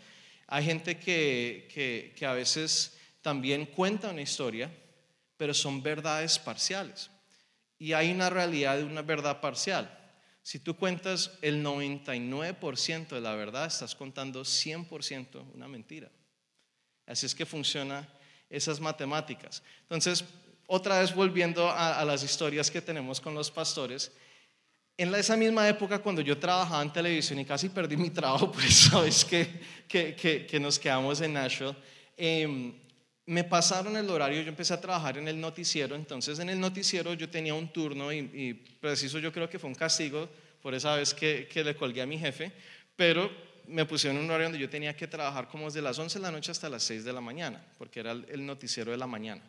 Hay 0.47 0.65
gente 0.65 1.01
que, 1.01 1.69
que, 1.75 2.15
que 2.15 2.25
a 2.25 2.33
veces 2.33 2.97
también 3.23 3.67
cuenta 3.67 4.11
una 4.11 4.23
historia, 4.23 4.71
pero 5.37 5.53
son 5.53 5.83
verdades 5.83 6.39
parciales. 6.39 7.11
Y 7.77 7.93
hay 7.93 8.13
una 8.13 8.31
realidad 8.31 8.77
de 8.77 8.85
una 8.85 9.03
verdad 9.03 9.41
parcial. 9.41 9.91
Si 10.45 10.61
tú 10.61 10.77
cuentas 10.77 11.37
el 11.43 11.65
99% 11.65 13.09
de 13.09 13.21
la 13.21 13.35
verdad, 13.35 13.67
estás 13.67 13.97
contando 13.97 14.43
100% 14.43 15.43
una 15.55 15.67
mentira. 15.67 16.09
Así 17.05 17.27
es 17.27 17.35
que 17.35 17.45
funciona 17.45 18.09
esas 18.49 18.79
matemáticas. 18.79 19.61
Entonces, 19.81 20.25
otra 20.67 21.01
vez 21.01 21.15
volviendo 21.15 21.71
a, 21.71 22.05
las 22.05 22.23
historias 22.23 22.71
que 22.71 22.81
tenemos 22.81 23.21
con 23.21 23.35
los 23.35 23.51
pastores, 23.51 24.13
en 24.97 25.15
esa 25.15 25.37
misma 25.37 25.69
época 25.69 25.99
cuando 25.99 26.21
yo 26.21 26.39
trabajaba 26.39 26.83
en 26.83 26.93
televisión 26.93 27.39
y 27.41 27.45
casi 27.45 27.69
perdí 27.69 27.97
mi 27.97 28.11
trabajo 28.11 28.51
por 28.53 28.63
esa 28.63 29.01
vez 29.01 29.25
que, 29.25 29.49
que, 29.89 30.15
que, 30.49 30.61
nos 30.61 30.79
quedamos 30.79 31.21
en 31.21 31.33
Nashville, 31.33 31.75
em, 32.17 32.73
me 33.27 33.45
pasaron 33.45 33.97
el 33.97 34.09
horario, 34.11 34.43
yo 34.43 34.49
empecé 34.49 34.75
a 34.75 34.81
trabajar 34.81 35.17
en 35.19 35.29
el 35.29 35.41
noticiero, 35.41 35.95
entonces 35.95 36.39
en 36.39 36.51
el 36.51 36.59
noticiero 36.59 37.15
yo 37.15 37.29
tenía 37.29 37.55
un 37.55 37.69
turno 37.73 38.13
y, 38.13 38.19
y 38.19 38.55
preciso 38.55 39.19
yo 39.19 39.33
creo 39.33 39.49
que 39.49 39.59
fue 39.59 39.69
un 39.69 39.77
castigo 39.77 40.29
por 40.61 40.75
esa 40.75 40.95
vez 40.97 41.15
que, 41.15 41.49
que 41.51 41.65
le 41.65 41.75
colgué 41.75 42.03
a 42.03 42.07
mi 42.07 42.19
jefe, 42.19 42.53
pero 42.97 43.31
me 43.67 43.85
pusieron 43.85 44.19
un 44.19 44.27
horario 44.27 44.47
donde 44.47 44.59
yo 44.59 44.69
tenía 44.69 44.97
que 44.97 45.07
trabajar 45.07 45.49
como 45.49 45.67
desde 45.67 45.83
las 45.83 45.99
11 45.99 46.19
de 46.19 46.23
la 46.23 46.31
noche 46.31 46.51
hasta 46.51 46.69
las 46.69 46.83
6 46.83 47.05
de 47.05 47.13
la 47.13 47.21
mañana, 47.21 47.65
porque 47.79 48.01
era 48.01 48.13
el 48.13 48.45
noticiero 48.45 48.91
de 48.91 48.97
la 48.97 49.07
mañana. 49.07 49.43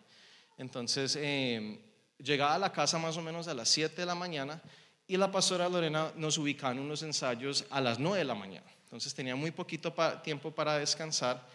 Entonces, 0.57 1.17
eh, 1.19 1.79
llegaba 2.17 2.55
a 2.55 2.59
la 2.59 2.71
casa 2.71 2.97
más 2.97 3.17
o 3.17 3.21
menos 3.21 3.47
a 3.47 3.53
las 3.53 3.69
7 3.69 3.95
de 3.95 4.05
la 4.05 4.15
mañana 4.15 4.61
y 5.07 5.17
la 5.17 5.31
pastora 5.31 5.67
Lorena 5.67 6.11
nos 6.15 6.37
ubicaba 6.37 6.73
en 6.73 6.79
unos 6.79 7.03
ensayos 7.03 7.65
a 7.69 7.81
las 7.81 7.99
9 7.99 8.19
de 8.19 8.25
la 8.25 8.35
mañana. 8.35 8.65
Entonces 8.85 9.13
tenía 9.13 9.35
muy 9.35 9.51
poquito 9.51 9.93
tiempo 10.23 10.51
para 10.51 10.77
descansar. 10.77 11.45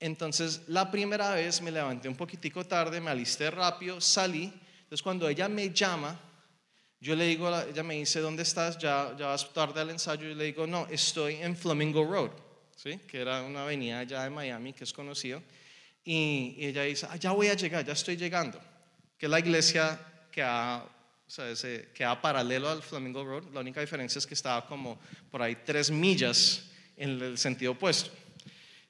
Entonces 0.00 0.62
la 0.66 0.90
primera 0.90 1.32
vez 1.34 1.62
me 1.62 1.70
levanté 1.70 2.08
un 2.08 2.16
poquitico 2.16 2.64
tarde, 2.64 3.00
me 3.00 3.10
alisté 3.10 3.50
rápido, 3.50 4.00
salí. 4.00 4.52
Entonces 4.82 5.02
cuando 5.02 5.28
ella 5.28 5.48
me 5.48 5.70
llama, 5.70 6.18
yo 7.00 7.14
le 7.14 7.26
digo, 7.26 7.48
ella 7.48 7.82
me 7.82 7.94
dice, 7.94 8.20
¿dónde 8.20 8.42
estás? 8.42 8.78
Ya, 8.78 9.14
ya 9.18 9.26
vas 9.26 9.52
tarde 9.52 9.80
al 9.80 9.90
ensayo. 9.90 10.28
Y 10.28 10.34
le 10.34 10.44
digo, 10.44 10.66
no, 10.66 10.86
estoy 10.90 11.36
en 11.36 11.56
Flamingo 11.56 12.04
Road, 12.04 12.30
¿sí? 12.74 12.98
que 13.06 13.20
era 13.20 13.42
una 13.42 13.62
avenida 13.62 14.00
allá 14.00 14.24
de 14.24 14.30
Miami 14.30 14.72
que 14.72 14.84
es 14.84 14.92
conocido. 14.92 15.42
Y, 16.06 16.54
ella 16.58 16.84
dice, 16.84 17.06
ah, 17.10 17.16
ya 17.16 17.32
voy 17.32 17.48
a 17.48 17.54
llegar, 17.54 17.84
ya 17.84 17.92
estoy 17.92 18.16
llegando. 18.16 18.60
Que 19.18 19.26
es 19.26 19.30
la 19.30 19.40
iglesia 19.40 19.98
que 20.30 20.40
ha, 20.40 20.84
o 20.84 21.30
sea, 21.30 21.50
ese, 21.50 21.88
paralelo 22.22 22.70
al 22.70 22.82
Flamingo 22.82 23.24
Road. 23.24 23.52
La 23.52 23.60
única 23.60 23.80
diferencia 23.80 24.20
es 24.20 24.26
que 24.26 24.34
estaba 24.34 24.64
como 24.66 25.00
por 25.30 25.42
ahí 25.42 25.56
tres 25.64 25.90
millas 25.90 26.70
en 26.96 27.20
el 27.20 27.36
sentido 27.36 27.72
opuesto. 27.72 28.10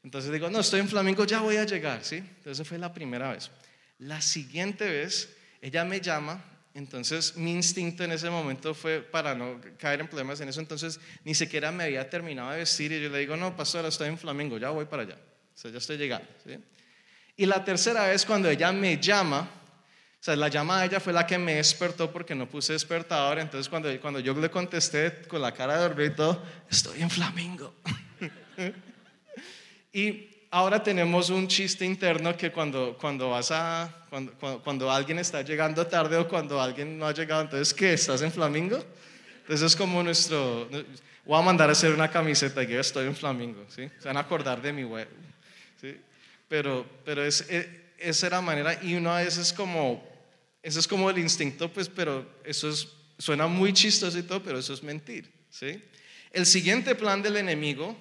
Entonces 0.04 0.30
digo, 0.30 0.50
no, 0.50 0.60
estoy 0.60 0.80
en 0.80 0.88
Flamingo, 0.88 1.24
ya 1.24 1.40
voy 1.40 1.56
a 1.56 1.64
llegar, 1.64 2.04
¿sí? 2.04 2.16
Entonces 2.16 2.68
fue 2.68 2.78
la 2.78 2.92
primera 2.92 3.32
vez. 3.32 3.50
La 3.98 4.20
siguiente 4.20 4.88
vez, 4.88 5.34
ella 5.62 5.84
me 5.84 6.00
llama, 6.00 6.44
entonces 6.74 7.34
mi 7.36 7.52
instinto 7.52 8.04
en 8.04 8.12
ese 8.12 8.28
momento 8.28 8.74
fue 8.74 9.00
para 9.00 9.34
no 9.34 9.58
caer 9.78 10.00
en 10.00 10.06
problemas 10.06 10.38
en 10.40 10.50
eso, 10.50 10.60
entonces 10.60 11.00
ni 11.24 11.34
siquiera 11.34 11.72
me 11.72 11.84
había 11.84 12.08
terminado 12.08 12.50
de 12.50 12.58
vestir 12.58 12.92
y 12.92 13.02
yo 13.02 13.08
le 13.08 13.18
digo, 13.18 13.36
no, 13.36 13.56
pastora, 13.56 13.88
estoy 13.88 14.08
en 14.08 14.18
Flamingo, 14.18 14.58
ya 14.58 14.68
voy 14.68 14.84
para 14.84 15.02
allá, 15.02 15.14
o 15.14 15.58
sea, 15.58 15.70
ya 15.70 15.78
estoy 15.78 15.96
llegando, 15.96 16.28
¿sí? 16.44 16.56
Y 17.36 17.46
la 17.46 17.64
tercera 17.64 18.06
vez 18.06 18.24
cuando 18.24 18.48
ella 18.48 18.72
me 18.72 18.98
llama, 18.98 19.40
o 19.40 20.24
sea, 20.26 20.34
la 20.36 20.48
llamada 20.48 20.80
de 20.80 20.86
ella 20.86 21.00
fue 21.00 21.12
la 21.12 21.26
que 21.26 21.38
me 21.38 21.56
despertó 21.56 22.10
porque 22.10 22.34
no 22.34 22.48
puse 22.48 22.72
despertador. 22.72 23.38
Entonces, 23.38 23.68
cuando, 23.68 24.00
cuando 24.00 24.20
yo 24.20 24.34
le 24.34 24.50
contesté 24.50 25.22
con 25.28 25.42
la 25.42 25.52
cara 25.52 25.74
de 25.76 25.88
dormir 25.88 26.16
estoy 26.70 27.02
en 27.02 27.10
Flamingo. 27.10 27.74
y 29.92 30.28
ahora 30.50 30.82
tenemos 30.82 31.28
un 31.28 31.46
chiste 31.46 31.84
interno 31.84 32.36
que 32.36 32.50
cuando, 32.50 32.96
cuando 32.98 33.30
vas 33.30 33.50
a, 33.50 34.06
cuando, 34.08 34.32
cuando, 34.64 34.90
alguien 34.90 35.18
está 35.18 35.42
llegando 35.42 35.86
tarde 35.86 36.16
o 36.16 36.26
cuando 36.26 36.60
alguien 36.60 36.98
no 36.98 37.06
ha 37.06 37.12
llegado, 37.12 37.42
entonces, 37.42 37.74
¿qué? 37.74 37.92
¿Estás 37.92 38.22
en 38.22 38.32
Flamingo? 38.32 38.82
Entonces 39.42 39.66
es 39.66 39.76
como 39.76 40.02
nuestro, 40.02 40.68
voy 41.24 41.38
a 41.38 41.42
mandar 41.42 41.68
a 41.68 41.72
hacer 41.72 41.92
una 41.92 42.10
camiseta 42.10 42.62
y 42.62 42.68
yo 42.68 42.80
estoy 42.80 43.06
en 43.06 43.14
Flamingo, 43.14 43.64
¿sí? 43.68 43.88
Se 44.00 44.08
van 44.08 44.16
a 44.16 44.20
acordar 44.20 44.60
de 44.60 44.72
mi 44.72 44.84
web, 44.84 45.08
¿sí? 45.80 45.96
Pero, 46.48 46.86
pero 47.04 47.24
es, 47.24 47.42
e, 47.48 47.94
esa 47.98 48.26
era 48.26 48.40
manera 48.40 48.82
y 48.82 48.94
uno 48.94 49.12
a 49.12 49.22
veces 49.22 49.52
como, 49.52 50.02
eso 50.62 50.80
es 50.80 50.88
como 50.88 51.10
el 51.10 51.18
instinto, 51.18 51.72
pues, 51.72 51.88
pero 51.88 52.40
eso 52.44 52.68
es, 52.68 52.88
suena 53.18 53.46
muy 53.46 53.72
chistoso 53.72 54.18
y 54.18 54.22
todo, 54.22 54.42
pero 54.42 54.58
eso 54.58 54.74
es 54.74 54.82
mentir, 54.82 55.32
¿sí? 55.50 55.82
El 56.30 56.46
siguiente 56.46 56.94
plan 56.94 57.22
del 57.22 57.36
enemigo 57.36 57.96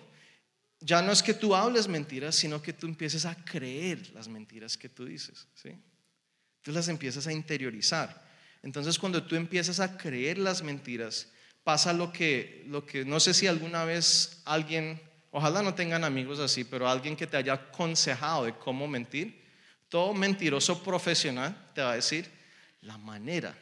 ya 0.80 1.02
no 1.02 1.12
es 1.12 1.24
que 1.24 1.34
tú 1.34 1.56
hables 1.56 1.88
mentiras, 1.88 2.36
sino 2.36 2.62
que 2.62 2.74
tú 2.74 2.88
empieces 2.88 3.26
a 3.26 3.36
creer 3.44 4.12
las 4.12 4.28
mentiras 4.28 4.78
que 4.78 4.90
tú 4.90 5.06
dices, 5.06 5.48
¿sí? 5.56 5.70
Tú 6.62 6.72
las 6.72 6.88
empiezas 6.88 7.28
a 7.28 7.34
interiorizar. 7.34 8.24
Entonces, 8.62 8.98
cuando 8.98 9.24
tú 9.24 9.36
empiezas 9.36 9.80
a 9.80 9.98
creer 9.98 10.38
las 10.38 10.64
mentiras, 10.64 11.32
pasa 11.64 11.94
lo 11.94 12.12
que, 12.12 12.64
lo 12.68 12.86
que 12.86 13.06
no 13.06 13.20
sé 13.20 13.34
si 13.34 13.48
alguna 13.48 13.86
vez 13.86 14.42
alguien 14.46 15.02
Ojalá 15.38 15.62
no 15.62 15.74
tengan 15.74 16.06
amigos 16.06 16.40
así, 16.40 16.64
pero 16.64 16.88
alguien 16.88 17.14
que 17.14 17.28
te 17.28 17.36
haya 17.36 17.52
aconsejado 17.52 18.46
de 18.46 18.54
cómo 18.54 18.88
mentir. 18.88 19.44
Todo 19.90 20.14
mentiroso 20.14 20.82
profesional 20.82 21.72
te 21.76 21.82
va 21.82 21.92
a 21.92 21.96
decir, 21.96 22.32
la 22.84 22.98
manera 22.98 23.54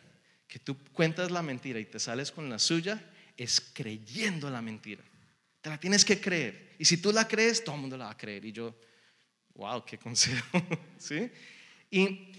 que 0.48 0.60
tú 0.60 0.78
cuentas 0.92 1.32
la 1.32 1.42
mentira 1.42 1.80
y 1.80 1.86
te 1.86 1.98
sales 2.00 2.32
con 2.32 2.48
la 2.48 2.60
suya 2.60 3.04
es 3.36 3.60
creyendo 3.60 4.52
la 4.52 4.62
mentira. 4.62 5.02
Te 5.62 5.72
la 5.72 5.80
tienes 5.80 6.06
que 6.06 6.22
creer. 6.22 6.76
Y 6.78 6.86
si 6.86 6.98
tú 6.98 7.12
la 7.12 7.28
crees, 7.28 7.64
todo 7.64 7.74
el 7.74 7.82
mundo 7.82 7.98
la 7.98 8.06
va 8.06 8.12
a 8.12 8.18
creer. 8.18 8.46
Y 8.46 8.52
yo, 8.52 8.76
wow, 9.56 9.84
qué 9.84 9.98
consejo. 9.98 10.62
¿Sí? 11.00 11.32
Y 11.90 12.34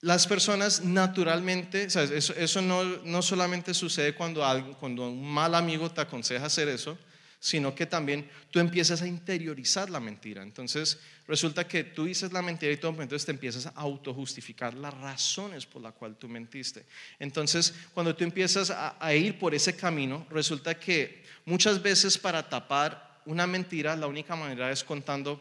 las 0.00 0.26
personas 0.26 0.84
naturalmente, 0.84 1.84
eso, 1.84 2.02
eso 2.02 2.60
no, 2.60 2.84
no, 2.84 3.22
solamente 3.22 3.72
sucede 3.72 4.14
cuando, 4.14 4.42
cuando 4.78 5.08
un 5.08 5.32
mal 5.32 5.54
amigo 5.54 5.90
te 5.90 6.02
aconseja 6.02 6.44
hacer 6.44 6.68
eso, 6.68 6.98
sino 7.40 7.74
que 7.74 7.86
también 7.86 8.30
tú 8.50 8.60
empiezas 8.60 9.00
a 9.00 9.06
interiorizar 9.06 9.88
la 9.88 9.98
mentira. 9.98 10.42
Entonces 10.42 11.00
resulta 11.26 11.66
que 11.66 11.84
tú 11.84 12.04
dices 12.04 12.32
la 12.32 12.42
mentira 12.42 12.70
y 12.70 12.76
todo, 12.76 12.90
entonces 13.00 13.24
te 13.24 13.32
empiezas 13.32 13.66
a 13.66 13.70
autojustificar 13.70 14.74
las 14.74 14.92
razones 14.92 15.64
por 15.64 15.80
las 15.80 15.94
cuales 15.94 16.18
tú 16.18 16.28
mentiste. 16.28 16.84
Entonces 17.18 17.74
cuando 17.94 18.14
tú 18.14 18.24
empiezas 18.24 18.70
a, 18.70 19.14
ir 19.14 19.38
por 19.38 19.54
ese 19.54 19.74
camino, 19.74 20.26
resulta 20.30 20.78
que 20.78 21.24
muchas 21.46 21.82
veces 21.82 22.18
para 22.18 22.46
tapar 22.46 23.22
una 23.24 23.46
mentira, 23.46 23.96
la 23.96 24.06
única 24.06 24.36
manera 24.36 24.70
es 24.70 24.84
contando 24.84 25.40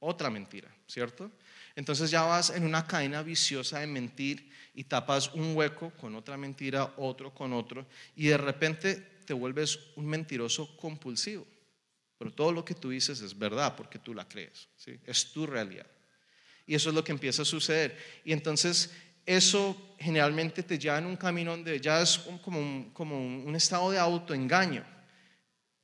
otra 0.00 0.28
mentira, 0.28 0.68
¿cierto? 0.86 1.30
Entonces 1.74 2.10
ya 2.10 2.22
vas 2.22 2.50
en 2.50 2.64
una 2.64 2.86
cadena 2.86 3.22
viciosa 3.22 3.78
de 3.78 3.86
mentir 3.86 4.52
y 4.74 4.84
tapas 4.84 5.32
un 5.32 5.56
hueco 5.56 5.92
con 5.92 6.14
otra 6.14 6.36
mentira, 6.36 6.92
otro 6.98 7.32
con 7.32 7.54
otro, 7.54 7.86
y 8.16 8.26
de 8.26 8.36
repente 8.36 9.11
te 9.22 9.32
vuelves 9.32 9.78
un 9.96 10.06
mentiroso 10.06 10.76
compulsivo. 10.76 11.46
Pero 12.18 12.32
todo 12.32 12.52
lo 12.52 12.64
que 12.64 12.74
tú 12.74 12.90
dices 12.90 13.20
es 13.20 13.36
verdad 13.36 13.74
porque 13.76 13.98
tú 13.98 14.14
la 14.14 14.28
crees. 14.28 14.68
¿sí? 14.76 14.98
Es 15.04 15.32
tu 15.32 15.46
realidad. 15.46 15.86
Y 16.66 16.74
eso 16.74 16.90
es 16.90 16.94
lo 16.94 17.02
que 17.02 17.12
empieza 17.12 17.42
a 17.42 17.44
suceder. 17.44 17.98
Y 18.24 18.32
entonces 18.32 18.90
eso 19.26 19.94
generalmente 19.98 20.62
te 20.62 20.78
lleva 20.78 20.98
en 20.98 21.06
un 21.06 21.16
camino 21.16 21.52
donde 21.52 21.80
ya 21.80 22.00
es 22.00 22.18
como 22.42 22.60
un, 22.60 22.90
como 22.92 23.18
un 23.18 23.54
estado 23.56 23.90
de 23.90 23.98
autoengaño. 23.98 24.84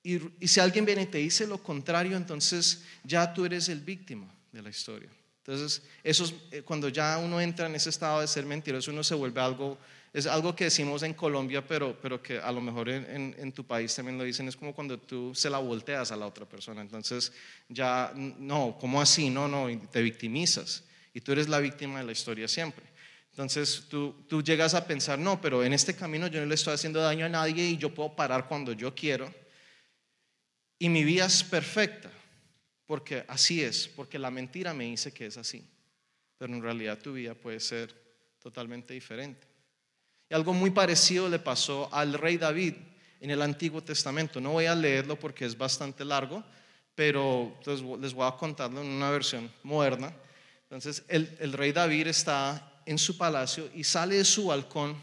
Y, 0.02 0.21
y, 0.40 0.49
si 0.49 0.61
alguien 0.61 0.85
viene 0.85 1.02
y 1.02 1.07
te 1.07 1.18
dice 1.18 1.47
lo 1.47 1.62
contrario, 1.62 2.16
entonces 2.16 2.85
ya 3.02 3.35
tú 3.35 3.45
eres 3.45 3.68
el 3.68 3.80
víctima 3.80 4.33
de 4.52 4.62
la 4.62 4.71
historia. 4.71 5.11
Entonces, 5.49 5.83
eso 6.04 6.25
es, 6.25 6.35
eh, 6.50 6.62
cuando 6.62 6.90
ya 6.90 7.16
uno 7.16 7.40
entra 7.40 7.66
en 7.66 7.75
ese 7.75 7.88
estado 7.88 8.21
de 8.21 8.28
ser 8.28 8.45
mentiroso, 8.45 8.90
uno 8.90 9.02
se 9.02 9.14
vuelve 9.14 9.40
algo 9.40 9.78
es 10.12 10.27
algo 10.27 10.57
que 10.57 10.65
decimos 10.65 11.03
en 11.03 11.15
Colombia, 11.15 11.67
pero, 11.67 11.97
pero 12.00 12.23
que 12.23 12.38
a 12.38 12.50
lo 12.50 12.61
mejor 12.61 12.88
en, 12.88 13.53
tu 13.53 13.65
país 13.65 13.95
también 13.95 14.17
lo 14.17 14.25
dicen, 14.25 14.49
es 14.49 14.57
como 14.57 14.75
cuando 14.75 14.99
tú 14.99 15.35
se 15.35 15.50
la 15.50 15.59
volteas 15.59 16.12
a 16.12 16.17
la 16.17 16.27
otra 16.27 16.47
persona. 16.47 16.81
Entonces, 16.81 17.33
ya, 17.69 18.12
no, 18.15 18.77
¿cómo 18.81 19.00
así? 19.00 19.29
No, 19.29 19.49
no, 19.49 19.69
te 19.91 20.00
victimizas. 20.03 20.85
Y 21.12 21.21
tú 21.21 21.33
eres 21.33 21.49
la 21.49 21.59
víctima 21.59 21.99
de 21.99 22.05
la 22.05 22.12
historia 22.12 22.49
siempre. 22.49 22.85
Entonces, 23.31 23.85
tú, 23.88 24.25
tú 24.29 24.43
llegas 24.43 24.75
a 24.75 24.87
pensar, 24.87 25.19
no, 25.19 25.41
pero 25.41 25.62
en 25.62 25.73
este 25.73 25.95
camino 25.95 26.27
yo 26.27 26.41
no 26.41 26.47
le 26.47 26.55
estoy 26.55 26.75
haciendo 26.75 27.00
daño 27.00 27.27
a 27.27 27.29
nadie 27.29 27.65
y 27.65 27.77
yo 27.77 27.95
puedo 27.95 28.17
parar 28.17 28.49
cuando 28.49 28.73
yo 28.73 28.95
quiero. 28.95 29.33
Y 30.79 30.88
mi 30.88 31.05
vida 31.05 31.27
es 31.27 31.43
perfecta, 31.43 32.11
porque 32.87 33.25
así 33.29 33.62
es, 33.62 33.88
porque 33.88 34.19
la 34.19 34.31
mentira 34.31 34.73
me 34.73 34.85
dice 34.85 35.12
que 35.12 35.27
es 35.27 35.37
así. 35.37 35.69
Pero 36.38 36.55
en 36.55 36.62
realidad 36.62 36.99
tu 36.99 37.12
vida 37.12 37.35
puede 37.35 37.61
ser 37.61 37.93
totalmente 38.41 38.95
diferente. 38.95 39.48
Y 40.30 40.35
algo 40.35 40.52
muy 40.52 40.70
parecido 40.70 41.28
le 41.28 41.38
pasó 41.38 41.88
al 41.92 42.14
rey 42.14 42.37
David 42.37 42.75
en 43.20 43.30
el 43.30 43.42
Antiguo 43.42 43.82
Testamento. 43.82 44.40
No 44.40 44.52
voy 44.52 44.66
a 44.66 44.75
leerlo 44.75 45.18
porque 45.18 45.44
es 45.44 45.56
bastante 45.56 46.04
largo, 46.04 46.44
pero 46.94 47.58
les 48.00 48.12
voy 48.12 48.26
a 48.26 48.37
contarlo 48.37 48.82
en 48.82 48.88
una 48.88 49.11
versión 49.11 49.50
moderna. 49.62 50.12
Entonces, 50.64 51.02
el, 51.08 51.52
rey 51.52 51.73
David 51.73 52.08
está 52.08 52.82
en 52.85 52.99
su 52.99 53.16
palacio 53.16 53.70
y 53.75 53.85
sale 53.85 54.16
de 54.16 54.25
su 54.25 54.47
balcón 54.47 54.97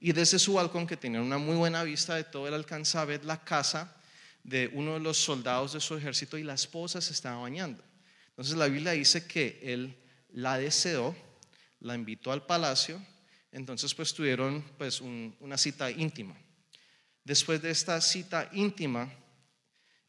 y 0.00 0.12
desde 0.12 0.38
su 0.38 0.54
balcón, 0.54 0.86
que 0.86 0.96
tenía 0.96 1.20
una 1.20 1.38
muy 1.38 1.54
buena 1.54 1.84
vista 1.84 2.16
de 2.16 2.24
todo, 2.24 2.48
él 2.48 2.54
alcanza 2.54 3.02
a 3.02 3.04
ver 3.04 3.24
la 3.24 3.44
casa 3.44 3.94
de 4.42 4.68
uno 4.72 4.94
de 4.94 5.00
los 5.00 5.18
soldados 5.18 5.74
de 5.74 5.80
su 5.80 5.96
ejército 5.96 6.36
y 6.38 6.42
la 6.42 6.54
esposa 6.54 7.00
se 7.00 7.12
estaba 7.12 7.40
bañando. 7.42 7.84
Entonces 8.30 8.56
la 8.56 8.66
Biblia 8.66 8.92
dice 8.92 9.26
que 9.26 9.60
él 9.62 9.96
la 10.32 10.58
deseó, 10.58 11.14
la 11.80 11.94
invitó 11.94 12.32
al 12.32 12.44
palacio 12.44 13.00
entonces 13.52 13.94
pues 13.94 14.14
tuvieron 14.14 14.64
pues 14.78 15.00
una 15.00 15.58
cita 15.58 15.90
íntima. 15.90 16.34
Después 17.22 17.60
de 17.62 17.70
esta 17.70 18.00
cita 18.00 18.48
íntima, 18.52 19.12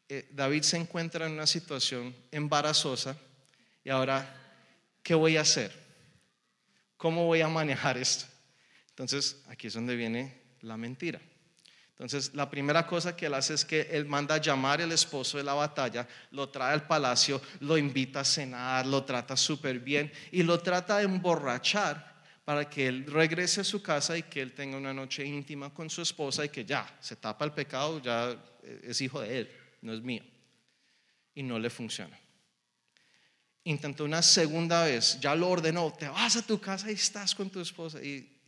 eh, 0.08 0.28
David 0.32 0.62
se 0.62 0.78
encuentra 0.78 1.26
en 1.26 1.32
una 1.32 1.46
situación 1.46 2.14
embarazosa 2.32 3.16
y 3.84 3.90
ahora, 3.90 4.34
¿qué 5.02 5.14
voy 5.14 5.36
a 5.36 5.42
hacer? 5.42 5.72
¿Cómo 6.96 7.26
voy 7.26 7.42
a 7.42 7.48
manejar 7.48 7.98
esto? 7.98 8.24
Entonces 8.88 9.42
aquí 9.48 9.66
es 9.66 9.74
donde 9.74 9.94
viene 9.94 10.42
la 10.62 10.76
mentira. 10.76 11.20
Entonces, 11.90 12.34
la 12.34 12.50
primera 12.50 12.88
cosa 12.88 13.14
que 13.14 13.26
él 13.26 13.34
hace 13.34 13.54
es 13.54 13.64
que 13.64 13.82
él 13.92 14.04
manda 14.04 14.38
llamar 14.38 14.82
al 14.82 14.90
esposo 14.90 15.38
de 15.38 15.44
la 15.44 15.54
batalla, 15.54 16.08
lo 16.32 16.48
trae 16.48 16.72
al 16.72 16.88
palacio, 16.88 17.40
lo 17.60 17.78
invita 17.78 18.20
a 18.20 18.24
cenar, 18.24 18.84
lo 18.84 19.04
trata 19.04 19.36
súper 19.36 19.78
bien 19.78 20.10
y 20.32 20.42
lo 20.42 20.58
trata 20.58 20.98
de 20.98 21.04
emborrachar 21.04 22.13
para 22.44 22.68
que 22.68 22.86
él 22.86 23.06
regrese 23.06 23.62
a 23.62 23.64
su 23.64 23.82
casa 23.82 24.18
y 24.18 24.24
que 24.24 24.42
él 24.42 24.52
tenga 24.52 24.76
una 24.76 24.92
noche 24.92 25.24
íntima 25.24 25.72
con 25.72 25.88
su 25.88 26.02
esposa 26.02 26.44
y 26.44 26.50
que 26.50 26.64
ya 26.64 26.96
se 27.00 27.16
tapa 27.16 27.44
el 27.44 27.52
pecado, 27.52 28.00
ya 28.02 28.36
es 28.82 29.00
hijo 29.00 29.20
de 29.20 29.40
él, 29.40 29.50
no 29.82 29.92
es 29.94 30.02
mío. 30.02 30.22
y 31.36 31.42
no 31.42 31.58
le 31.58 31.68
funciona. 31.68 32.16
Intentó 33.64 34.04
una 34.04 34.22
segunda 34.22 34.84
vez, 34.84 35.18
ya 35.20 35.34
lo 35.34 35.48
ordenó, 35.48 35.92
te 35.92 36.06
vas 36.06 36.36
a 36.36 36.46
tu 36.46 36.60
casa 36.60 36.90
y 36.90 36.94
estás 36.94 37.34
con 37.34 37.50
tu 37.50 37.60
esposa. 37.60 38.00
Y, 38.00 38.40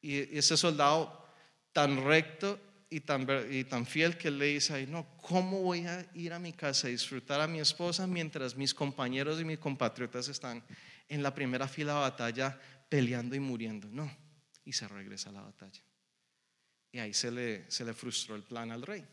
y 0.00 0.36
ese 0.36 0.56
soldado 0.56 1.24
tan 1.72 2.02
recto 2.02 2.58
y 2.90 3.00
tan, 3.00 3.26
y 3.50 3.64
tan 3.64 3.86
fiel 3.86 4.16
que 4.16 4.30
le 4.30 4.46
dice 4.46 4.74
ahí, 4.74 4.86
no, 4.86 5.06
¿cómo 5.20 5.60
voy 5.60 5.86
a 5.86 6.06
ir 6.14 6.32
a 6.32 6.38
mi 6.38 6.52
casa 6.52 6.88
y 6.88 6.92
disfrutar 6.92 7.40
a 7.40 7.46
mi 7.46 7.60
esposa 7.60 8.06
mientras 8.06 8.56
mis 8.56 8.72
compañeros 8.72 9.40
y 9.40 9.44
mis 9.44 9.58
compatriotas 9.58 10.28
están 10.28 10.64
en 11.08 11.22
la 11.22 11.34
primera 11.34 11.68
fila 11.68 11.94
de 11.94 12.00
batalla 12.00 12.60
peleando 12.88 13.34
y 13.34 13.40
muriendo? 13.40 13.88
No, 13.90 14.10
y 14.64 14.72
se 14.72 14.88
regresa 14.88 15.30
a 15.30 15.32
la 15.32 15.42
batalla. 15.42 15.82
Y 16.92 16.98
ahí 16.98 17.12
se 17.12 17.30
le, 17.30 17.70
se 17.70 17.84
le 17.84 17.92
frustró 17.92 18.36
el 18.36 18.42
plan 18.42 18.70
al 18.70 18.82
rey. 18.82 19.04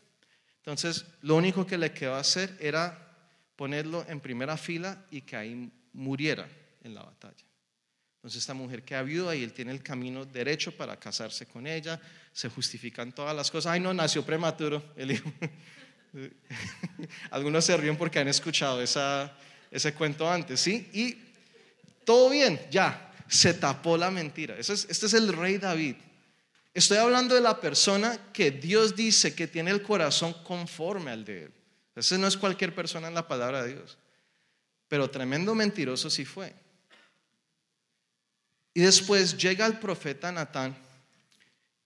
Entonces, 0.58 1.04
lo 1.22 1.36
único 1.36 1.66
que 1.66 1.76
le 1.76 1.92
quedó 1.92 2.14
hacer 2.14 2.56
era 2.60 3.08
ponerlo 3.56 4.04
en 4.08 4.20
primera 4.20 4.56
fila 4.56 5.04
y 5.10 5.22
que 5.22 5.36
ahí 5.36 5.72
muriera 5.92 6.48
en 6.82 6.94
la 6.94 7.02
batalla. 7.02 7.44
Entonces 8.16 8.40
esta 8.40 8.54
mujer 8.54 8.84
queda 8.84 9.02
viuda 9.02 9.34
y 9.34 9.42
él 9.42 9.52
tiene 9.52 9.72
el 9.72 9.82
camino 9.82 10.24
derecho 10.24 10.70
para 10.76 10.96
casarse 10.96 11.46
con 11.46 11.66
ella, 11.66 12.00
se 12.32 12.48
justifican 12.48 13.10
todas 13.12 13.34
las 13.34 13.50
cosas. 13.50 13.72
Ay, 13.72 13.80
no, 13.80 13.92
nació 13.92 14.24
prematuro 14.24 14.80
el 14.94 15.10
hijo. 15.10 15.32
Algunos 17.32 17.64
se 17.64 17.76
ríen 17.76 17.96
porque 17.96 18.20
han 18.20 18.28
escuchado 18.28 18.80
esa, 18.80 19.36
ese 19.72 19.92
cuento 19.92 20.30
antes, 20.30 20.60
¿sí? 20.60 20.88
Y 20.92 21.18
todo 22.04 22.30
bien, 22.30 22.60
ya, 22.70 23.11
se 23.32 23.54
tapó 23.54 23.96
la 23.96 24.10
mentira. 24.10 24.58
Este 24.58 24.74
es, 24.74 25.14
el 25.14 25.32
rey 25.32 25.56
David. 25.56 25.96
Estoy 26.74 26.98
hablando 26.98 27.34
de 27.34 27.40
la 27.40 27.58
persona 27.58 28.30
que 28.30 28.50
Dios 28.50 28.94
dice 28.94 29.34
que 29.34 29.46
tiene 29.46 29.70
el 29.70 29.82
corazón 29.82 30.34
conforme 30.44 31.10
al 31.10 31.24
de 31.24 31.44
él. 31.44 31.54
Ese 31.96 32.18
no 32.18 32.26
es 32.26 32.36
cualquier 32.36 32.74
persona 32.74 33.08
en 33.08 33.14
la 33.14 33.26
palabra 33.26 33.62
de 33.62 33.74
Dios. 33.74 33.96
Pero 34.86 35.08
tremendo 35.08 35.54
mentiroso 35.54 36.10
sí 36.10 36.26
fue. 36.26 36.54
Y 38.74 38.80
después 38.80 39.36
llega 39.38 39.64
el 39.64 39.78
profeta 39.78 40.30
Natán 40.30 40.76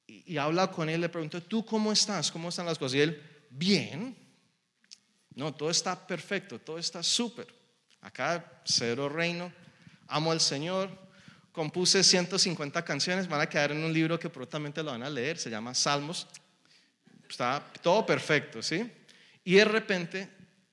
y, 0.08 0.36
habla 0.38 0.70
con 0.72 0.88
él, 0.88 1.00
le 1.00 1.08
pregunta, 1.08 1.40
¿tú 1.40 1.64
cómo 1.64 1.92
estás? 1.92 2.32
¿Cómo 2.32 2.48
están 2.48 2.66
las 2.66 2.78
cosas? 2.78 2.96
Y 2.96 3.00
él, 3.02 3.22
bien. 3.50 4.16
No, 5.34 5.54
todo 5.54 5.70
está 5.70 6.06
perfecto, 6.06 6.58
todo 6.58 6.78
está 6.78 7.04
súper. 7.04 7.46
Acá, 8.00 8.60
cero 8.64 9.08
reino, 9.08 9.52
amo 10.08 10.32
al 10.32 10.40
Señor, 10.40 11.05
compuse 11.56 12.04
150 12.04 12.84
canciones, 12.84 13.26
van 13.26 13.40
a 13.40 13.48
quedar 13.48 13.72
en 13.72 13.82
un 13.82 13.90
libro 13.90 14.18
que 14.18 14.28
prontamente 14.28 14.82
lo 14.82 14.90
van 14.90 15.02
a 15.02 15.08
leer, 15.08 15.38
se 15.38 15.48
llama 15.48 15.74
Salmos. 15.74 16.26
Está 17.26 17.72
todo 17.80 18.04
perfecto, 18.04 18.62
¿sí? 18.62 18.86
Y 19.42 19.54
de 19.54 19.64
repente 19.64 20.28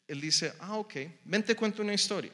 él 0.06 0.20
dice, 0.20 0.52
ah, 0.60 0.76
ok, 0.76 0.96
ven 1.24 1.44
te 1.44 1.56
cuento 1.56 1.84
una 1.84 1.94
historia. 1.94 2.34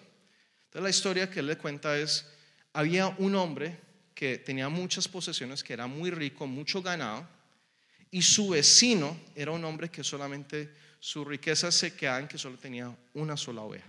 Entonces 0.66 0.82
la 0.82 0.90
historia 0.90 1.30
que 1.30 1.42
él 1.42 1.46
le 1.46 1.60
cuenta 1.60 1.96
es 1.96 2.26
había 2.74 3.10
un 3.20 3.36
hombre 3.36 3.78
que 4.16 4.40
tenía 4.40 4.68
muchas 4.68 5.08
posesiones, 5.08 5.64
que 5.64 5.74
era 5.74 5.86
muy 5.86 6.10
rico, 6.10 6.48
mucho 6.48 6.82
ganado, 6.82 7.28
y 8.10 8.24
su 8.24 8.50
vecino 8.50 9.16
era 9.36 9.52
un 9.52 9.64
hombre 9.64 9.92
que 9.92 10.04
solamente 10.04 10.74
su 11.00 11.24
riqueza 11.24 11.72
se 11.72 11.94
quedaba 11.94 12.18
en 12.18 12.28
que 12.28 12.40
solo 12.40 12.58
tenía 12.58 12.92
una 13.14 13.38
sola 13.38 13.62
oveja. 13.62 13.88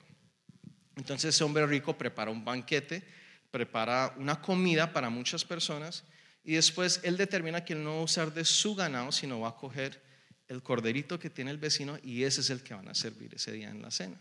Entonces 0.96 1.34
ese 1.34 1.44
hombre 1.44 1.66
rico 1.66 1.96
prepara 1.96 2.30
un 2.30 2.44
banquete, 2.44 3.19
prepara 3.50 4.14
una 4.16 4.40
comida 4.40 4.92
para 4.92 5.11
muchas 5.11 5.45
personas 5.45 6.04
y 6.45 6.54
después 6.54 7.00
él 7.02 7.16
determina 7.16 7.64
que 7.64 7.75
él 7.75 7.85
no 7.85 7.95
va 7.95 8.00
a 8.00 8.04
usar 8.04 8.33
de 8.33 8.45
su 8.45 8.75
ganado, 8.75 9.12
sino 9.12 9.40
va 9.40 9.50
a 9.50 9.57
coger 9.57 10.02
el 10.49 10.62
corderito 10.62 11.19
que 11.19 11.30
tiene 11.30 11.50
el 11.50 11.59
vecino 11.59 11.99
y 12.02 12.25
ese 12.25 12.40
es 12.40 12.50
el 12.50 12.62
que 12.62 12.75
van 12.75 12.88
a 12.88 12.95
servir 12.95 13.35
ese 13.35 13.52
día 13.52 13.71
en 13.71 13.83
la 13.83 13.90
cena. 13.90 14.21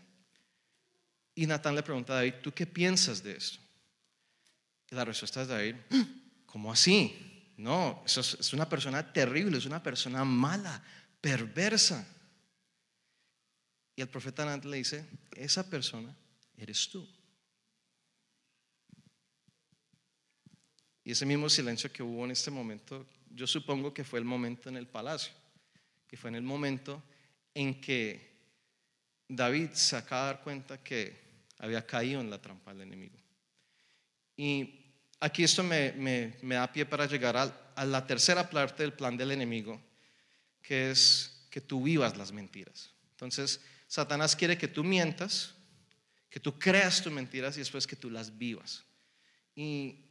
Y 1.34 1.46
Natán 1.46 1.74
le 1.74 1.82
pregunta 1.82 2.12
a 2.12 2.16
David, 2.16 2.34
¿tú 2.42 2.52
qué 2.52 2.66
piensas 2.66 3.22
de 3.22 3.36
esto? 3.36 3.58
Y 4.90 4.94
la 4.94 5.04
respuesta 5.04 5.42
es 5.42 5.48
David, 5.48 5.76
¿cómo 6.46 6.72
así? 6.72 7.52
No, 7.56 8.02
eso 8.04 8.20
es 8.20 8.52
una 8.52 8.68
persona 8.68 9.12
terrible, 9.12 9.58
es 9.58 9.66
una 9.66 9.82
persona 9.82 10.24
mala, 10.24 10.82
perversa. 11.20 12.06
Y 13.94 14.02
el 14.02 14.08
profeta 14.08 14.44
Natán 14.44 14.70
le 14.70 14.78
dice, 14.78 15.06
esa 15.32 15.68
persona 15.68 16.14
eres 16.56 16.88
tú. 16.88 17.08
Y 21.10 21.12
ese 21.12 21.26
mismo 21.26 21.50
silencio 21.50 21.92
que 21.92 22.04
hubo 22.04 22.24
en 22.24 22.30
este 22.30 22.52
momento, 22.52 23.04
yo 23.34 23.44
supongo 23.44 23.92
que 23.92 24.04
fue 24.04 24.20
el 24.20 24.24
momento 24.24 24.68
en 24.68 24.76
el 24.76 24.86
palacio, 24.86 25.32
que 26.06 26.16
fue 26.16 26.30
en 26.30 26.36
el 26.36 26.44
momento 26.44 27.02
en 27.52 27.80
que 27.80 28.30
David 29.26 29.70
se 29.72 29.96
acaba 29.96 30.26
de 30.26 30.32
dar 30.34 30.44
cuenta 30.44 30.80
que 30.80 31.20
había 31.58 31.84
caído 31.84 32.20
en 32.20 32.30
la 32.30 32.40
trampa 32.40 32.72
del 32.72 32.82
enemigo. 32.82 33.16
Y 34.36 34.84
aquí 35.18 35.42
esto 35.42 35.64
me, 35.64 36.36
da 36.42 36.72
pie 36.72 36.86
para 36.86 37.06
llegar 37.06 37.36
a, 37.36 37.84
la 37.84 38.06
tercera 38.06 38.48
parte 38.48 38.84
del 38.84 38.92
plan 38.92 39.16
del 39.16 39.32
enemigo, 39.32 39.82
que 40.62 40.92
es 40.92 41.44
que 41.50 41.60
tú 41.60 41.82
vivas 41.82 42.16
las 42.16 42.30
mentiras. 42.30 42.92
Entonces, 43.10 43.60
Satanás 43.88 44.36
quiere 44.36 44.56
que 44.56 44.68
tú 44.68 44.84
mientas, 44.84 45.56
que 46.28 46.38
tú 46.38 46.56
creas 46.56 47.02
tus 47.02 47.12
mentiras 47.12 47.56
y 47.56 47.58
después 47.62 47.84
que 47.84 47.96
tú 47.96 48.10
las 48.10 48.38
vivas. 48.38 48.84
Y 49.56 50.04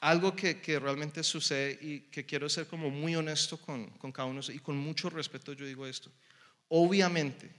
algo 0.00 0.34
que, 0.34 0.78
realmente 0.80 1.22
sucede 1.22 1.78
y 1.80 2.00
que 2.10 2.24
quiero 2.24 2.48
ser 2.48 2.66
como 2.66 2.90
muy 2.90 3.14
honesto 3.14 3.58
con, 3.58 3.90
con 3.98 4.10
cada 4.12 4.26
uno 4.26 4.40
y 4.48 4.58
con 4.58 4.76
mucho 4.76 5.10
respeto 5.10 5.52
yo 5.52 5.66
digo 5.66 5.86
esto. 5.86 6.10
Obviamente, 6.68 7.50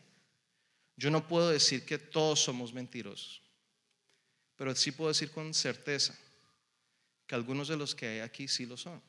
yo 0.95 1.11
no 1.11 1.27
puedo 1.27 1.49
decir 1.49 1.85
que 1.85 1.97
todos 1.97 2.39
somos 2.39 2.73
mentirosos, 2.73 3.41
pero 4.55 4.75
sí 4.75 4.91
puedo 4.91 5.09
decir 5.09 5.31
con 5.31 5.53
certeza 5.53 6.17
que 7.27 7.35
algunos 7.35 7.67
de 7.67 7.77
los 7.77 7.95
que 7.95 8.07
hay 8.07 8.19
aquí 8.19 8.47
sí 8.47 8.65
lo 8.65 8.75
son. 8.75 9.01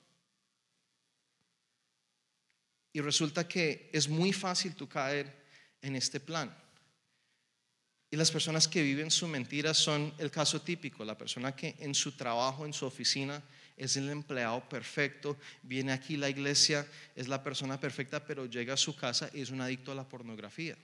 Y 2.93 3.01
resulta 3.01 3.49
que 3.49 3.89
es 3.93 4.09
muy 4.09 4.33
fácil 4.33 4.75
tú 4.75 4.89
caer 4.89 5.43
en 5.81 5.97
este 5.97 6.21
plan. 6.21 6.55
Y 8.13 8.17
las 8.17 8.31
personas 8.31 8.69
que 8.69 8.83
viven 8.83 9.11
su 9.11 9.27
mentira 9.27 9.73
son 9.73 10.13
el 10.19 10.31
caso 10.31 10.61
típico, 10.61 11.03
la 11.03 11.17
persona 11.17 11.57
que 11.57 11.77
en 11.79 11.95
su 11.95 12.13
trabajo, 12.13 12.67
en 12.67 12.75
su 12.75 12.85
oficina, 12.85 13.43
es 13.75 13.97
el 13.97 14.11
empleado 14.11 14.69
perfecto, 14.69 15.39
viene 15.63 15.93
aquí 15.93 16.19
la 16.19 16.29
iglesia, 16.29 16.87
es 17.17 17.27
la 17.27 17.43
persona 17.43 17.81
perfecta, 17.81 18.23
pero 18.23 18.45
llega 18.45 18.75
a 18.75 18.77
su 18.77 18.95
casa 18.95 19.31
y 19.33 19.41
es 19.41 19.49
un 19.49 19.63
adicto 19.63 19.93
a 19.93 19.95
la 19.95 20.07
pornografía. 20.07 20.77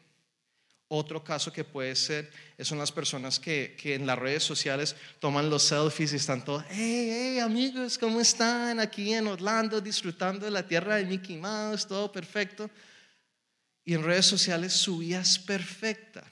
Otro 0.88 1.22
caso 1.22 1.52
que 1.52 1.64
puede 1.64 1.94
ser 1.96 2.32
son 2.60 2.78
las 2.78 2.90
personas 2.90 3.38
que, 3.38 3.76
en 3.84 4.06
las 4.06 4.18
redes 4.18 4.42
sociales 4.42 4.96
toman 5.18 5.50
los 5.50 5.64
selfies 5.64 6.14
y 6.14 6.16
están 6.16 6.42
todos, 6.42 6.64
hey, 6.70 7.10
hey, 7.12 7.38
amigos, 7.40 7.98
¿cómo 7.98 8.22
están? 8.22 8.80
Aquí 8.80 9.12
en 9.12 9.26
Orlando 9.26 9.82
disfrutando 9.82 10.46
de 10.46 10.50
la 10.50 10.66
tierra 10.66 10.96
de 10.96 11.04
Mickey 11.04 11.36
Mouse, 11.36 11.86
todo 11.86 12.10
perfecto. 12.10 12.70
Y 13.84 13.92
en 13.92 14.02
redes 14.02 14.24
sociales 14.24 14.72
su 14.72 14.96
vida 14.96 15.20
es 15.20 15.38
perfecta. 15.38 16.24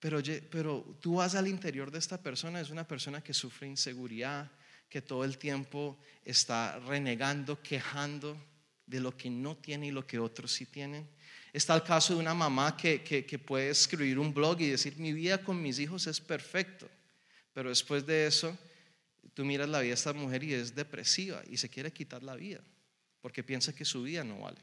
Pero, 0.00 0.20
pero 0.50 0.96
tú 1.00 1.16
vas 1.16 1.34
al 1.34 1.46
interior 1.46 1.90
de 1.90 1.98
esta 1.98 2.20
persona, 2.20 2.60
es 2.60 2.70
una 2.70 2.88
persona 2.88 3.22
que 3.22 3.34
sufre 3.34 3.68
inseguridad, 3.68 4.50
que 4.88 5.02
todo 5.02 5.24
el 5.24 5.38
tiempo 5.38 5.98
está 6.24 6.78
renegando, 6.80 7.62
quejando 7.62 8.36
de 8.86 9.00
lo 9.00 9.16
que 9.16 9.30
no 9.30 9.56
tiene 9.56 9.88
y 9.88 9.90
lo 9.92 10.06
que 10.06 10.18
otros 10.18 10.50
sí 10.52 10.66
tienen 10.66 11.08
Está 11.52 11.74
el 11.74 11.82
caso 11.82 12.14
de 12.14 12.20
una 12.20 12.34
mamá 12.34 12.76
que, 12.76 13.42
puede 13.44 13.70
escribir 13.70 14.18
un 14.18 14.32
blog 14.32 14.60
y 14.60 14.70
decir, 14.70 14.96
mi 14.98 15.12
vida 15.12 15.42
con 15.42 15.60
mis 15.60 15.78
hijos 15.80 16.06
es 16.06 16.20
perfecto. 16.20 16.88
Pero 17.52 17.70
después 17.70 18.06
de 18.06 18.26
eso, 18.26 18.56
tú 19.34 19.44
miras 19.44 19.68
la 19.68 19.80
vida 19.80 19.88
de 19.88 19.94
esta 19.94 20.12
mujer 20.12 20.44
y 20.44 20.54
es 20.54 20.74
depresiva 20.74 21.42
y 21.48 21.56
se 21.56 21.68
quiere 21.68 21.92
quitar 21.92 22.22
la 22.22 22.36
vida 22.36 22.60
porque 23.20 23.42
piensa 23.42 23.74
que 23.74 23.84
su 23.84 24.02
vida 24.02 24.22
no 24.22 24.40
vale. 24.40 24.60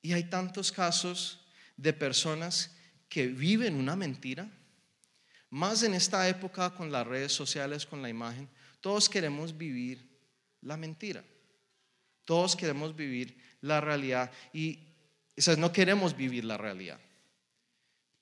Y 0.00 0.12
hay 0.12 0.24
tantos 0.24 0.70
casos 0.70 1.44
de 1.76 1.92
personas 1.92 2.76
que 3.14 3.28
viven 3.28 3.76
una 3.76 3.94
mentira, 3.94 4.50
más 5.50 5.84
en 5.84 5.94
esta 5.94 6.28
época 6.28 6.74
con 6.74 6.90
las 6.90 7.06
redes 7.06 7.30
sociales, 7.30 7.86
con 7.86 8.02
la 8.02 8.08
imagen, 8.08 8.48
todos 8.80 9.08
queremos 9.08 9.56
vivir 9.56 10.04
la 10.62 10.76
mentira. 10.76 11.22
Todos 12.24 12.56
queremos 12.56 12.96
vivir 12.96 13.38
la 13.60 13.80
realidad 13.80 14.32
y 14.52 14.80
no 15.58 15.72
queremos 15.72 16.16
vivir 16.16 16.44
la 16.44 16.58
realidad. 16.58 16.98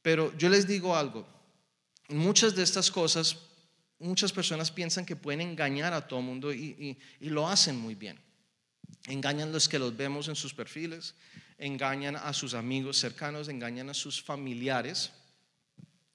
Pero 0.02 0.36
yo 0.36 0.50
les 0.50 0.66
digo 0.66 0.94
algo, 0.94 1.26
muchas 2.10 2.54
de 2.54 2.62
estas 2.62 2.90
cosas, 2.90 3.38
muchas 3.98 4.30
personas 4.30 4.70
piensan 4.70 5.06
que 5.06 5.16
pueden 5.16 5.40
engañar 5.40 5.94
a 5.94 6.06
todo 6.06 6.20
el 6.20 6.26
mundo 6.26 6.52
y 6.52 6.98
lo 7.20 7.48
hacen 7.48 7.78
muy 7.78 7.94
bien. 7.94 8.20
Engañan 9.06 9.52
los 9.52 9.68
que 9.68 9.78
los 9.78 9.96
vemos 9.96 10.28
en 10.28 10.36
sus 10.36 10.54
perfiles, 10.54 11.14
engañan 11.58 12.16
a 12.16 12.32
sus 12.32 12.54
amigos 12.54 12.98
cercanos, 12.98 13.48
engañan 13.48 13.90
a 13.90 13.94
sus 13.94 14.22
familiares, 14.22 15.12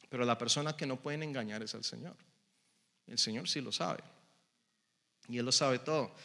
pero 0.10 0.26
la 0.26 0.38
persona 0.38 0.76
que 0.78 0.86
no 0.86 1.02
pueden 1.02 1.24
engañar 1.24 1.64
es 1.64 1.76
al 1.76 1.84
Señor. 1.84 2.16
El 3.06 3.18
Señor 3.18 3.48
sí 3.50 3.62
lo 3.62 3.72
sabe. 3.72 4.04
Y 5.28 5.38
Él 5.38 5.46
lo 5.46 5.52
sabe 5.52 5.80
todo. 5.80 6.16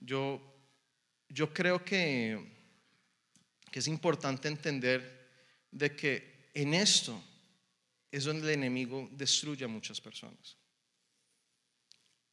Yo 0.00 0.48
yo 1.28 1.52
creo 1.52 1.84
que, 1.84 2.56
es 3.72 3.86
importante 3.86 4.48
entender 4.48 5.28
de 5.70 5.94
que 5.94 6.50
en 6.54 6.74
esto 6.74 7.22
es 8.10 8.24
donde 8.24 8.52
el 8.52 8.58
enemigo 8.58 9.08
destruye 9.12 9.64
a 9.64 9.68
muchas 9.68 10.00
personas. 10.00 10.56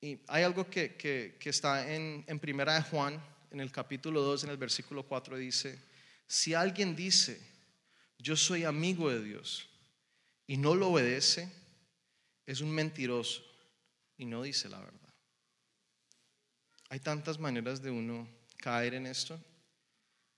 Y 0.01 0.19
hay 0.27 0.43
algo 0.43 0.67
que, 0.69 1.37
está 1.43 1.93
en, 1.93 2.23
en 2.27 2.39
Primera 2.39 2.73
de 2.75 2.81
Juan, 2.81 3.21
en 3.51 3.59
el 3.59 3.71
capítulo 3.71 4.21
2, 4.21 4.45
en 4.45 4.49
el 4.49 4.57
versículo 4.57 5.03
4, 5.03 5.37
dice, 5.37 5.79
si 6.27 6.53
alguien 6.53 6.95
dice, 6.95 7.39
yo 8.17 8.35
soy 8.35 8.63
amigo 8.63 9.09
de 9.09 9.23
Dios 9.23 9.69
y 10.47 10.57
no 10.57 10.75
lo 10.75 10.89
obedece, 10.89 11.51
es 12.45 12.61
un 12.61 12.71
mentiroso 12.71 13.43
y 14.17 14.25
no 14.25 14.43
dice 14.43 14.69
la 14.69 14.79
verdad. 14.79 15.13
Hay 16.89 16.99
tantas 16.99 17.39
maneras 17.39 17.81
de 17.81 17.91
uno 17.91 18.27
caer 18.57 18.93
en 18.93 19.07
esto 19.07 19.39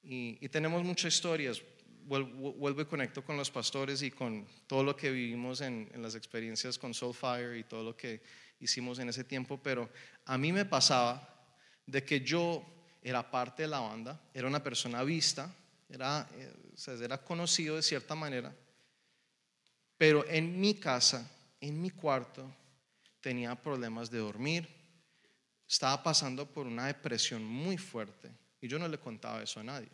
y, 0.01 0.47
tenemos 0.49 0.83
muchas 0.83 1.13
historias. 1.13 1.61
Vuelvo, 2.05 2.81
y 2.81 2.85
conecto 2.85 3.23
con 3.23 3.35
los 3.35 3.51
pastores 3.51 4.01
y 4.01 4.11
con 4.11 4.47
todo 4.65 4.81
lo 4.81 4.95
que 4.95 5.11
vivimos 5.11 5.59
en, 5.59 5.89
en 5.93 6.01
las 6.01 6.15
experiencias 6.15 6.77
con 6.77 6.93
Soulfire 6.93 7.59
y 7.59 7.65
todo 7.65 7.83
lo 7.83 7.97
que 7.97 8.21
hicimos 8.61 8.99
en 8.99 9.09
ese 9.09 9.25
tiempo, 9.25 9.61
pero 9.61 9.89
a 10.23 10.37
mí 10.37 10.53
me 10.53 10.63
pasaba 10.63 11.45
de 11.85 12.03
que 12.05 12.21
yo 12.21 12.76
era 13.09 13.23
parte 13.31 13.61
de 13.63 13.69
la 13.69 13.79
banda, 13.79 14.19
era 14.33 14.47
una 14.47 14.61
persona 14.61 15.01
vista, 15.01 15.49
era, 15.87 16.27
eh, 16.35 16.53
era 17.01 17.17
conocido 17.23 17.77
de 17.77 17.81
cierta 17.81 18.15
manera, 18.15 18.53
pero 19.97 20.27
en 20.27 20.59
mi 20.59 20.75
casa, 20.75 21.25
en 21.61 21.81
mi 21.81 21.89
cuarto, 21.89 22.45
tenía 23.21 23.55
problemas 23.55 24.11
de 24.11 24.19
dormir, 24.19 24.67
estaba 25.65 26.03
pasando 26.03 26.45
por 26.45 26.67
una 26.67 26.87
depresión 26.87 27.45
muy 27.45 27.77
fuerte 27.77 28.29
y 28.59 28.67
yo 28.67 28.77
no 28.77 28.89
le 28.89 28.99
contaba 28.99 29.41
eso 29.41 29.61
a 29.61 29.63
nadie. 29.63 29.89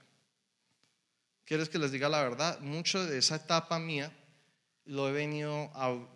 ¿Quieres 1.46 1.70
que 1.70 1.78
les 1.78 1.92
diga 1.92 2.10
la 2.10 2.24
verdad? 2.24 2.60
Mucho 2.62 3.06
de 3.06 3.20
esa 3.20 3.36
etapa 3.36 3.78
mía 3.78 4.12
lo 4.86 5.08
he 5.08 5.12
venido, 5.12 5.72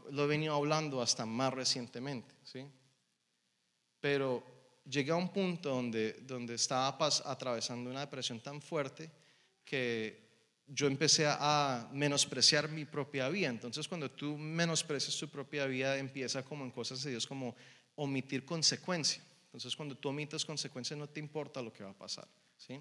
lo 0.09 0.23
he 0.23 0.27
venido 0.27 0.55
hablando 0.55 1.01
hasta 1.01 1.27
más 1.27 1.53
recientemente, 1.53 2.33
¿sí? 2.43 2.67
Pero 3.99 4.56
llegué 4.89 5.11
a 5.11 5.15
un 5.15 5.29
punto 5.29 5.69
donde, 5.69 6.13
donde 6.21 6.55
estaba 6.55 6.97
atravesando 7.25 7.89
una 7.89 8.01
depresión 8.01 8.39
tan 8.39 8.61
fuerte 8.61 9.09
que 9.63 10.27
yo 10.67 10.87
empecé 10.87 11.25
a 11.27 11.89
menospreciar 11.93 12.69
mi 12.69 12.85
propia 12.85 13.29
vida. 13.29 13.47
Entonces, 13.47 13.87
cuando 13.87 14.11
tú 14.11 14.37
menosprecias 14.37 15.15
tu 15.17 15.29
propia 15.29 15.65
vida, 15.65 15.97
empieza 15.97 16.43
como 16.43 16.65
en 16.65 16.71
cosas 16.71 17.01
de 17.03 17.11
Dios, 17.11 17.25
como 17.25 17.55
omitir 17.95 18.45
consecuencia. 18.45 19.23
Entonces, 19.45 19.75
cuando 19.75 19.95
tú 19.95 20.09
omites 20.09 20.45
consecuencias, 20.45 20.99
no 20.99 21.07
te 21.07 21.19
importa 21.19 21.61
lo 21.61 21.71
que 21.71 21.83
va 21.83 21.91
a 21.91 21.97
pasar. 21.97 22.27
¿sí? 22.57 22.79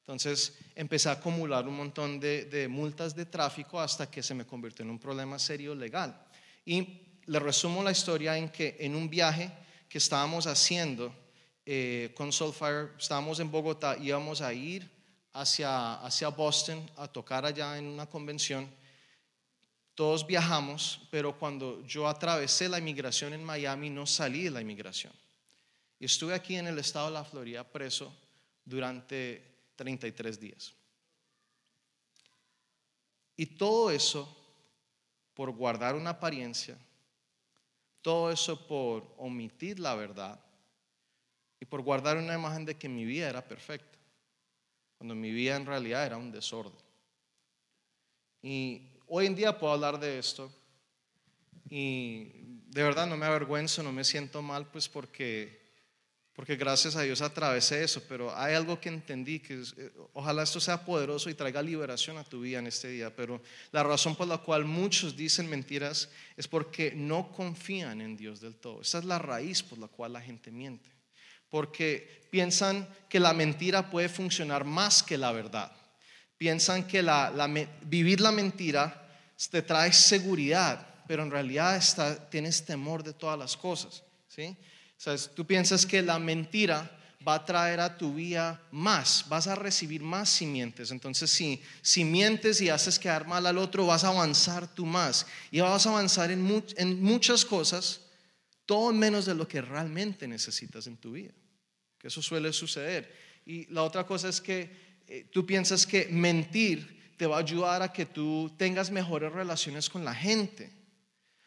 Entonces, 0.00 0.58
empecé 0.74 1.08
a 1.08 1.12
acumular 1.12 1.66
un 1.66 1.76
montón 1.76 2.20
de, 2.20 2.66
multas 2.68 3.16
de 3.16 3.24
tráfico 3.24 3.80
hasta 3.80 4.10
que 4.10 4.22
se 4.22 4.34
me 4.34 4.44
convirtió 4.44 4.84
en 4.84 4.90
un 4.90 4.98
problema 4.98 5.38
serio 5.38 5.74
legal. 5.74 6.26
Y 6.66 7.00
le 7.24 7.38
resumo 7.38 7.82
la 7.82 7.90
historia 7.90 8.36
en 8.36 8.50
que 8.50 8.76
en 8.80 8.94
un 8.94 9.08
viaje 9.08 9.50
que 9.88 9.96
estábamos 9.96 10.46
haciendo 10.46 11.23
eh, 11.66 12.12
con 12.14 12.32
Soulfire, 12.32 12.90
estábamos 12.98 13.40
en 13.40 13.50
Bogotá, 13.50 13.96
íbamos 13.96 14.40
a 14.40 14.52
ir 14.52 14.90
hacia, 15.32 15.94
hacia 15.94 16.28
Boston 16.28 16.90
a 16.96 17.08
tocar 17.08 17.46
allá 17.46 17.78
en 17.78 17.86
una 17.86 18.06
convención. 18.06 18.68
Todos 19.94 20.26
viajamos, 20.26 21.00
pero 21.10 21.38
cuando 21.38 21.82
yo 21.86 22.06
atravesé 22.08 22.68
la 22.68 22.78
inmigración 22.78 23.32
en 23.32 23.44
Miami, 23.44 23.88
no 23.88 24.06
salí 24.06 24.44
de 24.44 24.50
la 24.50 24.60
inmigración. 24.60 25.12
Estuve 25.98 26.34
aquí 26.34 26.56
en 26.56 26.66
el 26.66 26.78
estado 26.78 27.06
de 27.06 27.14
la 27.14 27.24
Florida 27.24 27.64
preso 27.64 28.12
durante 28.64 29.70
33 29.76 30.38
días. 30.38 30.74
Y 33.36 33.46
todo 33.46 33.90
eso 33.90 34.36
por 35.32 35.50
guardar 35.50 35.94
una 35.94 36.10
apariencia, 36.10 36.78
todo 38.02 38.30
eso 38.30 38.66
por 38.66 39.14
omitir 39.16 39.80
la 39.80 39.94
verdad 39.94 40.43
y 41.64 41.66
por 41.66 41.80
guardar 41.80 42.18
una 42.18 42.34
imagen 42.34 42.66
de 42.66 42.74
que 42.74 42.90
mi 42.90 43.06
vida 43.06 43.26
era 43.26 43.42
perfecta 43.42 43.98
cuando 44.98 45.14
mi 45.14 45.32
vida 45.32 45.56
en 45.56 45.64
realidad 45.64 46.04
era 46.04 46.18
un 46.18 46.30
desorden. 46.30 46.78
Y 48.42 48.82
hoy 49.06 49.24
en 49.24 49.34
día 49.34 49.58
puedo 49.58 49.72
hablar 49.72 49.98
de 49.98 50.18
esto 50.18 50.52
y 51.70 52.60
de 52.68 52.82
verdad 52.82 53.06
no 53.06 53.16
me 53.16 53.24
avergüenzo, 53.24 53.82
no 53.82 53.92
me 53.92 54.04
siento 54.04 54.42
mal, 54.42 54.66
pues 54.66 54.90
porque, 54.90 55.58
porque 56.34 56.56
gracias 56.56 56.96
a 56.96 57.00
Dios 57.00 57.22
atravesé 57.22 57.82
eso, 57.82 58.02
pero 58.06 58.36
hay 58.36 58.54
algo 58.54 58.78
que 58.78 58.90
entendí, 58.90 59.40
que 59.40 59.62
eh, 59.78 59.90
ojalá 60.12 60.42
esto 60.42 60.60
sea 60.60 60.84
poderoso 60.84 61.30
y 61.30 61.34
traiga 61.34 61.62
liberación 61.62 62.18
a 62.18 62.24
tu 62.24 62.42
vida 62.42 62.58
en 62.58 62.66
este 62.66 62.88
día, 62.88 63.16
pero 63.16 63.40
la 63.72 63.82
razón 63.82 64.14
por 64.16 64.28
la 64.28 64.36
cual 64.36 64.66
muchos 64.66 65.16
dicen 65.16 65.48
mentiras 65.48 66.10
es 66.36 66.46
porque 66.46 66.92
no 66.94 67.32
confían 67.32 68.02
en 68.02 68.18
Dios 68.18 68.42
del 68.42 68.54
todo. 68.54 68.82
Esa 68.82 68.98
es 68.98 69.06
la 69.06 69.18
raíz 69.18 69.62
por 69.62 69.78
la 69.78 69.88
cual 69.88 70.12
la 70.12 70.20
gente 70.20 70.50
miente 70.50 70.93
porque 71.50 72.26
piensan 72.30 72.88
que 73.08 73.20
la 73.20 73.32
mentira 73.32 73.90
puede 73.90 74.08
funcionar 74.08 74.64
más 74.64 75.02
que 75.02 75.16
la 75.16 75.32
verdad. 75.32 75.70
Piensan 76.36 76.86
que 76.86 77.04
vivir 77.82 78.20
la 78.20 78.32
mentira 78.32 79.08
te 79.50 79.62
trae 79.62 79.92
seguridad, 79.92 80.86
pero 81.06 81.22
en 81.22 81.30
realidad 81.30 81.80
tienes 82.30 82.64
temor 82.64 83.02
de 83.02 83.12
todas 83.12 83.38
las 83.38 83.56
cosas. 83.56 84.02
¿sí? 84.28 84.56
tú 85.34 85.46
piensas 85.46 85.86
que 85.86 86.02
la 86.02 86.18
mentira 86.18 86.90
va 87.26 87.34
a 87.34 87.44
traer 87.44 87.80
a 87.80 87.96
tu 87.96 88.14
vida 88.14 88.60
más, 88.70 89.24
vas 89.28 89.46
a 89.46 89.54
recibir 89.54 90.02
más 90.02 90.28
si 90.28 90.44
mientes. 90.46 90.90
Entonces, 90.90 91.30
si, 91.30 91.62
si 91.80 92.04
mientes 92.04 92.60
y 92.60 92.68
haces 92.68 92.98
quedar 92.98 93.26
mal 93.26 93.46
al 93.46 93.58
otro, 93.58 93.86
vas 93.86 94.04
a 94.04 94.08
avanzar 94.08 94.66
tú 94.66 94.84
más. 94.84 95.26
Y 95.50 95.60
vas 95.60 95.86
a 95.86 95.90
avanzar 95.90 96.30
en 96.30 97.02
muchas 97.02 97.44
cosas, 97.44 98.00
todo 98.66 98.92
menos 98.92 99.26
de 99.26 99.34
lo 99.34 99.46
que 99.46 99.60
realmente 99.60 100.26
necesitas 100.26 100.86
en 100.86 100.96
tu 100.96 101.12
vida 101.12 101.34
eso 102.04 102.22
suele 102.22 102.52
suceder. 102.52 103.12
Y 103.46 103.66
la 103.72 103.82
otra 103.82 104.06
cosa 104.06 104.28
es 104.28 104.40
que 104.40 105.00
eh, 105.06 105.28
tú 105.32 105.44
piensas 105.44 105.86
que 105.86 106.06
mentir 106.06 107.14
te 107.16 107.26
va 107.26 107.36
a 107.36 107.40
ayudar 107.40 107.82
a 107.82 107.92
que 107.92 108.06
tú 108.06 108.52
tengas 108.56 108.90
mejores 108.90 109.32
relaciones 109.32 109.88
con 109.88 110.04
la 110.04 110.14
gente, 110.14 110.70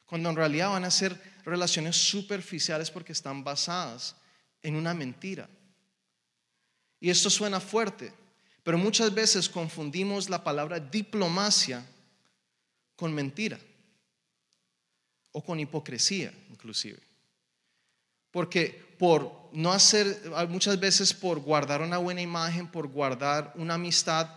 cuando 0.05 0.29
en 0.29 0.35
realidad 0.35 0.69
van 0.69 0.85
a 0.85 0.91
ser 0.91 1.19
relaciones 1.43 1.95
superficiales 1.95 2.89
porque 2.89 3.11
están 3.11 3.43
basadas 3.43 4.15
en 4.61 4.75
una 4.75 4.93
mentira. 4.93 5.49
Y 6.99 7.09
esto 7.09 7.29
suena 7.29 7.59
fuerte, 7.59 8.13
pero 8.63 8.77
muchas 8.77 9.13
veces 9.13 9.49
confundimos 9.49 10.29
la 10.29 10.43
palabra 10.43 10.79
diplomacia 10.79 11.85
con 12.95 13.13
mentira 13.13 13.59
o 15.31 15.43
con 15.43 15.59
hipocresía 15.59 16.33
inclusive. 16.49 17.06
Porque 18.37 18.93
por 18.99 19.49
no 19.51 19.73
hacer, 19.73 20.21
muchas 20.47 20.79
veces 20.79 21.11
por 21.11 21.39
guardar 21.39 21.81
una 21.81 21.97
buena 21.97 22.21
imagen, 22.21 22.67
por 22.67 22.87
guardar 22.87 23.51
una 23.55 23.73
amistad, 23.73 24.29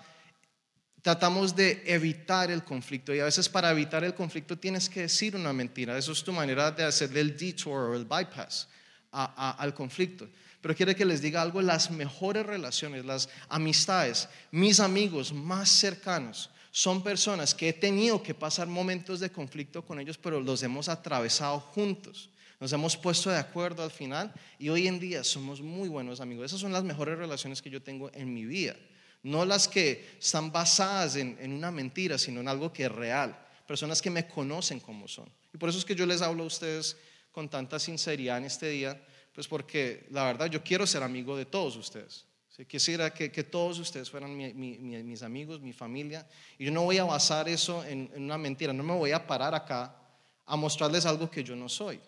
tratamos 1.02 1.54
de 1.54 1.82
evitar 1.84 2.50
el 2.50 2.64
conflicto. 2.64 3.14
Y 3.14 3.20
a 3.20 3.26
veces 3.26 3.46
para 3.46 3.70
evitar 3.70 4.02
el 4.02 4.14
conflicto 4.14 4.58
tienes 4.58 4.88
que 4.88 5.02
decir 5.02 5.36
una 5.36 5.52
mentira. 5.52 5.98
Eso 5.98 6.12
es 6.12 6.24
tu 6.24 6.32
manera 6.32 6.70
de 6.70 6.82
hacerle 6.82 7.20
el 7.20 7.36
detour 7.36 7.90
o 7.90 7.94
el 7.94 8.06
bypass 8.06 8.68
al 9.10 9.74
conflicto. 9.74 10.26
Pero 10.62 10.74
quiero 10.74 10.96
que 10.96 11.04
les 11.04 11.20
diga 11.20 11.42
algo, 11.42 11.60
las 11.60 11.90
mejores 11.90 12.46
relaciones, 12.46 13.04
las 13.04 13.28
amistades, 13.50 14.30
mis 14.50 14.80
amigos 14.80 15.30
más 15.30 15.68
cercanos, 15.68 16.48
son 16.70 17.02
personas 17.02 17.54
que 17.54 17.68
he 17.68 17.74
tenido 17.74 18.22
que 18.22 18.32
pasar 18.32 18.66
momentos 18.66 19.20
de 19.20 19.30
conflicto 19.30 19.84
con 19.84 20.00
ellos, 20.00 20.16
pero 20.16 20.40
los 20.40 20.62
hemos 20.62 20.88
atravesado 20.88 21.60
juntos. 21.60 22.30
Nos 22.60 22.74
hemos 22.74 22.94
puesto 22.94 23.30
de 23.30 23.38
acuerdo 23.38 23.82
al 23.82 23.90
final 23.90 24.34
y 24.58 24.68
hoy 24.68 24.86
en 24.86 25.00
día 25.00 25.24
somos 25.24 25.62
muy 25.62 25.88
buenos 25.88 26.20
amigos. 26.20 26.44
Esas 26.44 26.60
son 26.60 26.74
las 26.74 26.84
mejores 26.84 27.16
relaciones 27.16 27.62
que 27.62 27.70
yo 27.70 27.82
tengo 27.82 28.10
en 28.12 28.34
mi 28.34 28.44
vida. 28.44 28.76
No 29.22 29.46
las 29.46 29.66
que 29.66 30.10
están 30.20 30.52
basadas 30.52 31.16
en, 31.16 31.52
una 31.54 31.70
mentira, 31.70 32.18
sino 32.18 32.40
en 32.40 32.48
algo 32.48 32.70
que 32.70 32.84
es 32.84 32.92
real. 32.92 33.34
Personas 33.66 34.02
que 34.02 34.10
me 34.10 34.28
conocen 34.28 34.78
como 34.78 35.08
son. 35.08 35.26
Y 35.54 35.56
por 35.56 35.70
eso 35.70 35.78
es 35.78 35.86
que 35.86 35.94
yo 35.94 36.04
les 36.04 36.20
hablo 36.20 36.42
a 36.42 36.46
ustedes 36.46 36.98
con 37.32 37.48
tanta 37.48 37.78
sinceridad 37.78 38.36
en 38.36 38.44
este 38.44 38.68
día, 38.68 39.02
pues 39.34 39.48
porque 39.48 40.06
la 40.10 40.24
verdad 40.24 40.46
yo 40.46 40.62
quiero 40.62 40.86
ser 40.86 41.02
amigo 41.02 41.38
de 41.38 41.46
todos 41.46 41.76
ustedes. 41.76 42.26
Quisiera 42.68 43.14
que, 43.14 43.32
que, 43.32 43.42
todos 43.42 43.78
ustedes 43.78 44.10
fueran 44.10 44.36
mis 44.36 45.22
amigos, 45.22 45.62
mi 45.62 45.72
familia. 45.72 46.28
Y 46.58 46.66
yo 46.66 46.70
no 46.70 46.82
voy 46.82 46.98
a 46.98 47.04
basar 47.04 47.48
eso 47.48 47.82
en, 47.84 48.10
en, 48.14 48.24
una 48.24 48.36
mentira. 48.36 48.74
No 48.74 48.82
me 48.82 48.94
voy 48.94 49.12
a 49.12 49.26
parar 49.26 49.54
acá 49.54 49.96
a 50.44 50.56
mostrarles 50.56 51.06
algo 51.06 51.30
que 51.30 51.42
yo 51.42 51.56
no 51.56 51.70
soy. 51.70 51.98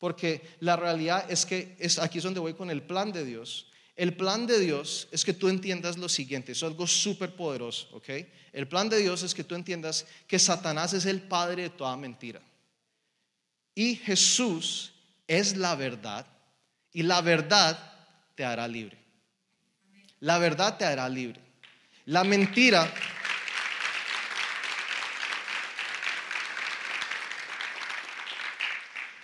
Porque 0.00 0.56
la 0.60 0.76
realidad 0.76 1.30
es 1.30 1.46
que 1.46 1.76
es, 1.78 1.98
aquí 1.98 2.18
es 2.18 2.24
donde 2.24 2.40
voy 2.40 2.54
con 2.54 2.70
el 2.70 2.82
plan 2.82 3.12
de 3.12 3.24
Dios. 3.24 3.66
El 3.94 4.16
plan 4.16 4.46
de 4.46 4.58
Dios 4.58 5.08
es 5.12 5.24
que 5.24 5.34
tú 5.34 5.48
entiendas 5.48 5.98
lo 5.98 6.08
siguiente, 6.08 6.52
es 6.52 6.62
algo 6.62 6.86
súper 6.86 7.36
poderoso, 7.36 7.86
¿ok? 7.92 8.08
El 8.52 8.66
plan 8.66 8.88
de 8.88 8.96
Dios 8.96 9.22
es 9.22 9.34
que 9.34 9.44
tú 9.44 9.54
entiendas 9.54 10.06
que 10.26 10.38
Satanás 10.38 10.94
es 10.94 11.04
el 11.04 11.20
padre 11.20 11.64
de 11.64 11.70
toda 11.70 11.96
mentira. 11.98 12.40
Y 13.74 13.96
Jesús 13.96 14.92
es 15.28 15.56
la 15.56 15.74
verdad 15.74 16.26
y 16.92 17.02
la 17.02 17.20
verdad 17.20 17.78
te 18.34 18.44
hará 18.44 18.66
libre. 18.66 18.96
La 20.20 20.38
verdad 20.38 20.78
te 20.78 20.86
hará 20.86 21.08
libre. 21.08 21.40
La 22.06 22.24
mentira 22.24 22.92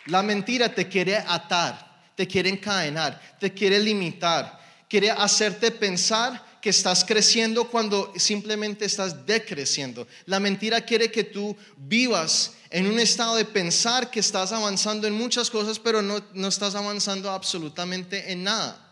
La 0.07 0.23
mentira 0.23 0.75
te 0.75 0.89
quiere 0.89 1.17
atar, 1.17 2.13
te 2.15 2.27
quiere 2.27 2.49
encadenar, 2.49 3.21
te 3.39 3.53
quiere 3.53 3.79
limitar, 3.79 4.59
quiere 4.89 5.11
hacerte 5.11 5.71
pensar 5.71 6.45
que 6.61 6.71
estás 6.71 7.05
creciendo 7.05 7.69
cuando 7.69 8.13
simplemente 8.17 8.85
estás 8.85 9.27
decreciendo. 9.27 10.07
La 10.25 10.41
mentira 10.41 10.81
quiere 10.81 11.11
que 11.11 11.25
tú 11.25 11.57
vivas 11.77 12.55
en 12.71 12.87
un 12.87 12.99
estado 12.99 13.37
de 13.37 13.45
pensar 13.45 14.11
que 14.11 14.21
estás 14.21 14.53
avanzando 14.53 15.07
en 15.07 15.15
muchas 15.15 15.51
cosas, 15.51 15.79
pero 15.79 16.03
no, 16.03 16.21
no 16.35 16.49
estás 16.49 16.75
avanzando 16.75 17.31
absolutamente 17.31 18.33
en 18.33 18.45
nada. 18.45 18.83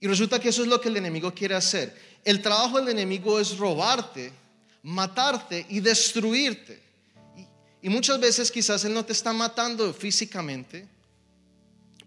Y 0.00 0.06
resulta 0.06 0.40
que 0.40 0.48
eso 0.48 0.62
es 0.62 0.68
lo 0.68 0.80
que 0.80 0.88
el 0.88 0.96
enemigo 0.96 1.32
quiere 1.34 1.54
hacer. 1.54 1.96
El 2.24 2.42
trabajo 2.42 2.78
del 2.78 2.88
enemigo 2.88 3.38
es 3.38 3.56
robarte, 3.56 4.32
matarte 4.82 5.66
y 5.68 5.80
destruirte. 5.80 6.82
Y, 7.82 7.88
muchas 7.88 8.20
veces 8.20 8.50
quizás 8.50 8.84
él 8.84 8.94
no 8.94 9.04
te 9.04 9.12
está 9.12 9.32
matando 9.32 9.92
físicamente, 9.92 10.86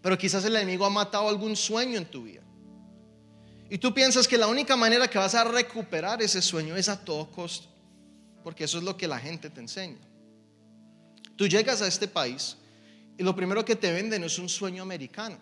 pero 0.00 0.16
quizás 0.16 0.44
el 0.44 0.56
enemigo 0.56 0.86
ha 0.86 0.90
matado 0.90 1.28
algún 1.28 1.54
sueño 1.54 1.98
en 1.98 2.06
tu 2.06 2.24
vida. 2.24 2.42
Y 3.68 3.78
tú 3.78 3.92
piensas 3.92 4.26
que 4.26 4.38
la 4.38 4.46
única 4.46 4.76
manera 4.76 5.08
que 5.08 5.18
vas 5.18 5.34
a 5.34 5.44
recuperar 5.44 6.22
ese 6.22 6.40
sueño 6.40 6.76
es 6.76 6.88
a 6.88 7.04
todo 7.04 7.30
costo, 7.30 7.68
porque 8.42 8.64
eso 8.64 8.78
es 8.78 8.84
lo 8.84 8.96
que 8.96 9.06
la 9.06 9.18
gente 9.18 9.50
te 9.50 9.60
enseña. 9.60 9.98
Tú 11.36 11.46
llegas 11.46 11.82
a 11.82 11.86
este 11.86 12.08
país 12.08 12.56
y 13.18 13.22
lo 13.22 13.34
primero 13.36 13.64
que 13.64 13.76
te 13.76 13.92
venden 13.92 14.24
es 14.24 14.38
un 14.38 14.48
sueño 14.48 14.82
americano. 14.82 15.36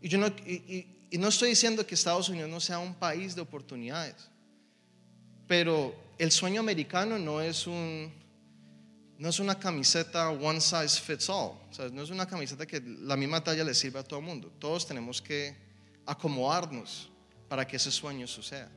Y, 0.00 0.08
yo 0.08 0.18
no, 0.18 0.28
y, 0.28 0.86
no 1.18 1.28
estoy 1.28 1.50
diciendo 1.50 1.86
que 1.86 1.94
Estados 1.94 2.28
Unidos 2.28 2.50
no 2.50 2.60
sea 2.60 2.78
un 2.78 2.94
país 2.94 3.34
de 3.34 3.40
oportunidades, 3.40 4.16
pero 5.46 5.94
el 6.18 6.30
sueño 6.30 6.60
americano 6.60 7.18
no 7.18 7.40
es 7.40 7.66
un, 7.66 8.12
no 9.18 9.28
es 9.28 9.38
una 9.38 9.58
camiseta 9.58 10.30
one 10.30 10.60
size 10.60 11.00
fits 11.00 11.28
all. 11.28 11.52
O 11.70 11.72
sea, 11.72 11.88
no 11.88 12.02
es 12.02 12.10
una 12.10 12.26
camiseta 12.26 12.66
que 12.66 12.80
la 12.80 13.16
misma 13.16 13.42
talla 13.42 13.64
le 13.64 13.74
sirve 13.74 14.00
a 14.00 14.02
todo 14.02 14.20
el 14.20 14.26
mundo. 14.26 14.52
Todos 14.58 14.86
tenemos 14.86 15.22
que 15.22 15.56
acomodarnos 16.06 17.10
para 17.48 17.66
que 17.66 17.76
ese 17.76 17.90
sueño 17.90 18.26
suceda. 18.26 18.70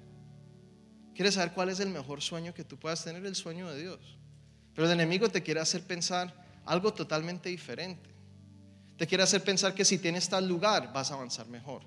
¿Quieres 1.15 1.33
saber 1.33 1.53
cuál 1.53 1.69
es 1.69 1.79
el 1.79 1.89
mejor 1.89 2.21
sueño 2.21 2.53
que 2.53 2.63
tú 2.63 2.77
puedas 2.77 3.03
tener? 3.03 3.25
El 3.25 3.35
sueño 3.35 3.67
de 3.71 3.81
Dios. 3.81 3.99
Pero 4.75 4.85
el 4.85 4.93
enemigo 4.93 5.29
te 5.29 5.41
quiere 5.41 5.59
hacer 5.59 5.81
pensar 5.81 6.45
algo 6.65 6.93
totalmente 6.93 7.49
diferente. 7.49 8.11
Te 8.97 9.07
quiere 9.07 9.23
hacer 9.23 9.43
pensar 9.43 9.73
que 9.73 9.83
si 9.83 9.97
tienes 9.97 10.29
tal 10.29 10.47
lugar 10.47 10.93
vas 10.93 11.09
a 11.09 11.15
avanzar 11.15 11.47
mejor. 11.47 11.81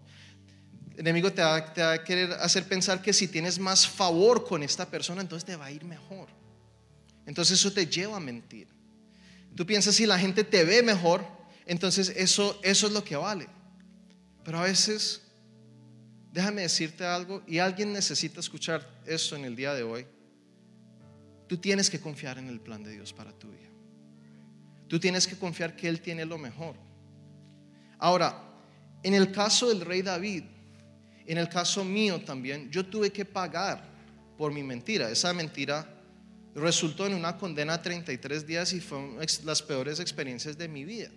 El 0.95 1.01
enemigo 1.01 1.33
te 1.33 1.43
va, 1.43 1.57
a 1.57 2.05
querer 2.05 2.33
hacer 2.33 2.65
pensar 2.65 3.01
que 3.01 3.13
si 3.13 3.29
tienes 3.29 3.59
más 3.59 3.87
favor 3.87 4.45
con 4.45 4.63
esta 4.63 4.87
persona, 4.87 5.23
entonces 5.23 5.45
te 5.45 5.55
va 5.55 5.67
a 5.67 5.71
ir 5.71 5.85
mejor. 5.85 6.40
Entonces 7.31 7.61
eso 7.61 7.73
te 7.73 7.87
lleva 7.87 8.17
a 8.17 8.21
mentir. 8.21 8.67
Tú 9.55 9.65
piensas 9.65 9.95
si 9.95 10.05
la 10.05 10.19
gente 10.19 10.43
te 10.43 10.65
ve 10.65 10.83
mejor, 10.83 11.25
entonces 11.65 12.13
eso, 12.17 12.59
eso 12.65 12.89
es 12.89 12.93
lo 12.93 13.05
que 13.05 13.15
vale. 13.15 13.47
Pero 14.43 14.59
a 14.59 14.65
veces, 14.65 15.23
déjame 16.33 16.63
decirte 16.63 17.07
algo, 17.07 17.45
y 17.47 17.59
alguien 17.59 17.93
necesita 17.93 18.41
escuchar 18.41 18.85
esto 19.07 19.37
en 19.37 19.45
el 19.45 19.55
día 19.55 19.75
de 19.75 19.85
hoy. 19.85 20.07
Tú 21.47 21.57
tienes 21.57 21.89
que 21.89 22.01
confiar 22.01 22.37
en 22.37 22.49
el 22.49 22.59
plan 22.59 22.83
de 22.83 22.95
Dios 22.95 23.13
para 23.13 23.31
tu 23.31 23.49
vida. 23.49 23.71
Tú 24.89 24.99
tienes 24.99 25.29
que 25.29 25.37
confiar 25.37 25.77
que 25.77 25.89
Él 25.89 26.01
tiene 26.01 26.25
lo 26.25 26.37
mejor. 26.37 26.75
Ahora, 28.01 28.43
en 29.05 29.15
el 29.15 29.31
caso 29.31 29.69
del 29.69 29.83
rey 29.83 30.03
David, 30.03 30.43
en 31.27 31.39
el 31.39 31.49
caso 31.49 31.85
mío 31.85 32.25
también, 32.25 32.69
yo 32.73 32.85
tuve 32.85 33.13
que 33.13 33.25
pagar 33.25 33.89
por 34.37 34.53
mi 34.53 34.65
mentira. 34.65 35.09
Esa 35.09 35.33
mentira 35.33 36.00
resultó 36.55 37.07
en 37.07 37.15
una 37.15 37.37
condena 37.37 37.75
a 37.75 37.83
33 37.83 38.47
días 38.47 38.73
y 38.73 38.81
fue 38.81 38.99
las 39.45 39.63
peores 39.63 40.01
experiencias 40.01 40.59
de 40.59 40.69
mi 40.69 40.85
vida. 40.85 41.11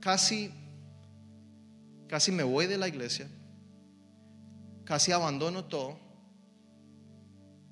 Casi, 0.00 0.50
casi 2.08 2.32
me 2.32 2.42
voy 2.42 2.66
de 2.66 2.78
la 2.78 2.88
iglesia, 2.88 3.28
casi 4.84 5.12
abandono 5.12 5.64
todo 5.66 5.98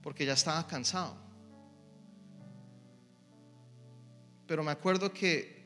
porque 0.03 0.27
ya 0.27 0.35
estaba 0.35 0.67
cansado. 0.67 1.17
Pero 4.47 4.63
me 4.63 4.71
acuerdo 4.71 5.13
que, 5.13 5.59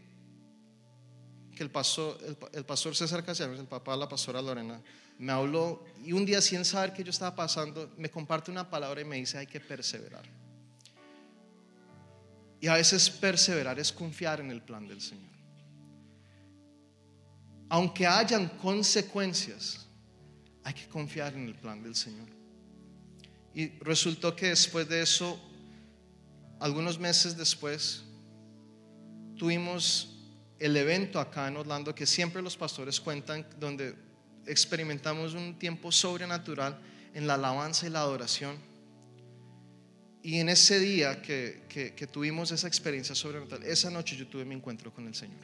que 1.55 1.62
el, 1.62 1.70
pastor, 1.70 2.18
el, 2.53 2.64
pastor 2.64 2.96
César 2.96 3.25
el 3.40 3.66
papá 3.66 3.92
de 3.92 3.98
la 3.98 4.09
pastora 4.09 4.42
Lorena, 4.42 4.83
me 5.22 5.30
habló 5.30 5.85
y 6.04 6.12
un 6.12 6.26
día 6.26 6.40
sin 6.42 6.64
saber 6.64 6.92
que 6.92 7.04
yo 7.04 7.11
estaba 7.11 7.37
pasando, 7.37 7.94
me 7.96 8.11
comparte 8.11 8.50
una 8.50 8.68
palabra 8.68 9.02
y 9.02 9.04
me 9.04 9.16
dice 9.18 9.38
hay 9.38 9.46
que 9.46 9.61
perseverar. 9.61 10.24
Y 12.61 12.66
a 12.66 12.74
veces 12.74 13.08
perseverar 13.08 13.78
es 13.78 13.92
confiar 13.92 14.40
en 14.40 14.50
el 14.50 14.62
plan 14.62 14.88
del 14.88 15.00
Señor. 15.00 15.30
Aunque 17.68 18.04
hayan 18.04 18.48
consecuencias, 18.48 19.87
hay 20.64 20.74
que 20.74 20.88
confiar 20.88 21.35
en 21.35 21.46
el 21.46 21.54
plan 21.54 21.80
del 21.80 21.94
Señor. 21.94 22.28
Y 23.54 23.68
resultó 23.78 24.35
que 24.35 24.48
después 24.48 24.88
de 24.88 25.02
eso, 25.02 25.40
algunos 26.58 26.98
meses 26.98 27.37
después, 27.37 28.02
tuvimos 29.37 30.18
el 30.58 30.76
evento 30.76 31.20
acá 31.20 31.46
en 31.46 31.58
Orlando 31.58 31.94
que 31.94 32.06
siempre 32.06 32.42
los 32.42 32.56
pastores 32.56 33.00
cuentan, 33.00 33.46
donde 33.61 34.11
experimentamos 34.46 35.35
un 35.35 35.59
tiempo 35.59 35.92
sobrenatural 35.92 36.78
en 37.14 37.26
la 37.26 37.35
alabanza 37.35 37.87
y 37.87 37.90
la 37.90 38.00
adoración. 38.00 38.57
Y 40.22 40.38
en 40.38 40.48
ese 40.48 40.78
día 40.78 41.20
que, 41.20 41.62
que, 41.68 42.07
tuvimos 42.07 42.52
esa 42.52 42.68
experiencia 42.68 43.14
sobrenatural, 43.14 43.64
esa 43.64 43.90
noche 43.90 44.16
yo 44.16 44.26
tuve 44.28 44.44
mi 44.44 44.55
encuentro 44.55 44.92
con 44.92 45.07
el 45.07 45.14
Señor. 45.14 45.40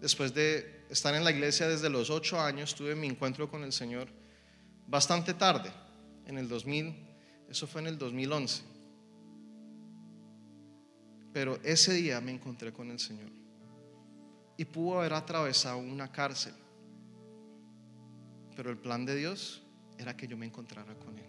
Después 0.00 0.34
de 0.34 0.84
estar 0.90 1.14
en 1.14 1.24
la 1.24 1.30
iglesia 1.30 1.68
desde 1.68 1.88
los 1.88 2.10
ocho 2.10 2.40
años, 2.40 2.74
tuve 2.74 2.94
mi 2.94 3.06
encuentro 3.06 3.48
con 3.48 3.62
el 3.62 3.72
Señor 3.72 4.08
bastante 4.86 5.34
tarde, 5.34 5.70
en 6.26 6.38
el 6.38 6.48
2000, 6.48 6.94
eso 7.48 7.66
fue 7.66 7.80
en 7.80 7.88
el 7.88 7.98
2011. 7.98 8.62
Pero 11.32 11.58
ese 11.62 11.92
día 11.92 12.20
me 12.20 12.32
encontré 12.32 12.72
con 12.72 12.90
el 12.90 12.98
Señor 12.98 13.30
y 14.58 14.64
pudo 14.64 14.98
haber 14.98 15.14
atravesado 15.14 15.78
una 15.78 16.10
cárcel. 16.10 16.52
Pero 18.56 18.70
el 18.70 18.76
plan 18.76 19.06
de 19.06 19.14
Dios 19.14 19.62
era 19.96 20.16
que 20.16 20.26
yo 20.26 20.36
me 20.36 20.46
encontrara 20.46 20.94
con 20.96 21.16
Él. 21.16 21.24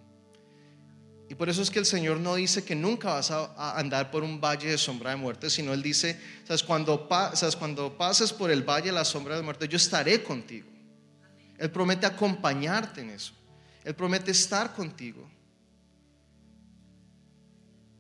Y 1.29 1.35
por 1.35 1.47
eso 1.47 1.61
es 1.61 1.69
que 1.69 1.77
el 1.77 1.85
Señor 1.85 2.19
no 2.19 2.33
dice 2.33 2.65
que 2.65 2.75
nunca 2.75 3.13
vas 3.13 3.29
a 3.29 3.77
andar 3.77 4.09
por 4.09 4.23
un 4.23 4.41
valle 4.41 4.71
de 4.71 4.79
sombra 4.79 5.11
de 5.11 5.15
muerte, 5.15 5.47
sino 5.51 5.73
Él 5.73 5.83
dice, 5.83 6.19
¿sabes? 6.43 6.63
Cuando, 6.63 7.07
cuando 7.59 7.95
pases 7.95 8.33
por 8.33 8.49
el 8.49 8.63
valle 8.63 8.87
de 8.87 8.93
la 8.93 9.05
sombra 9.05 9.35
de 9.35 9.43
muerte, 9.43 9.67
yo 9.67 9.77
estaré 9.77 10.23
contigo. 10.23 10.67
Él 11.59 11.69
promete 11.69 12.07
acompañarte 12.07 13.01
en 13.01 13.11
eso. 13.11 13.33
Él 13.83 13.93
promete 13.93 14.31
estar 14.31 14.73
contigo. 14.73 15.29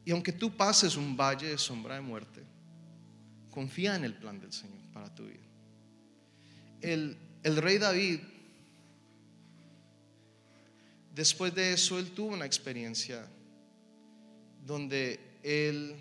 Y 0.03 0.09
aunque 0.09 0.31
tú 0.31 0.49
pases 0.57 0.95
un 0.95 1.15
valle 1.15 1.49
de 1.49 1.57
sombra 1.59 1.93
de 1.93 2.01
muerte, 2.01 2.43
confía 3.51 3.95
en 3.95 4.03
el 4.03 4.13
plan 4.13 4.39
del 4.39 4.53
Señor 4.53 4.79
para 4.93 5.13
tu 5.13 5.25
vida. 5.25 5.39
El, 6.81 7.17
el 7.43 7.57
rey 7.57 7.77
David, 7.77 8.19
después 11.13 11.53
de 11.53 11.73
eso, 11.73 11.99
él 11.99 12.11
tuvo 12.11 12.33
una 12.33 12.45
experiencia 12.45 13.27
donde 14.65 15.19
él, 15.43 15.95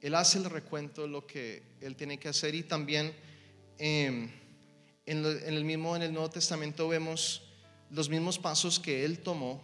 él 0.00 0.14
hace 0.14 0.38
el 0.38 0.44
recuento 0.44 1.02
de 1.02 1.08
lo 1.08 1.26
que 1.26 1.62
él 1.80 1.96
tiene 1.96 2.18
que 2.18 2.28
hacer 2.28 2.54
y 2.54 2.62
también 2.62 3.12
em, 3.78 4.30
en, 5.06 5.24
en 5.26 5.54
el 5.54 5.64
mismo, 5.64 5.96
en 5.96 6.02
el 6.02 6.12
Nuevo 6.12 6.30
Testamento 6.30 6.88
vemos 6.88 7.42
los 7.90 8.08
mismos 8.08 8.38
pasos 8.38 8.78
que 8.78 9.04
él 9.04 9.20
tomó. 9.20 9.62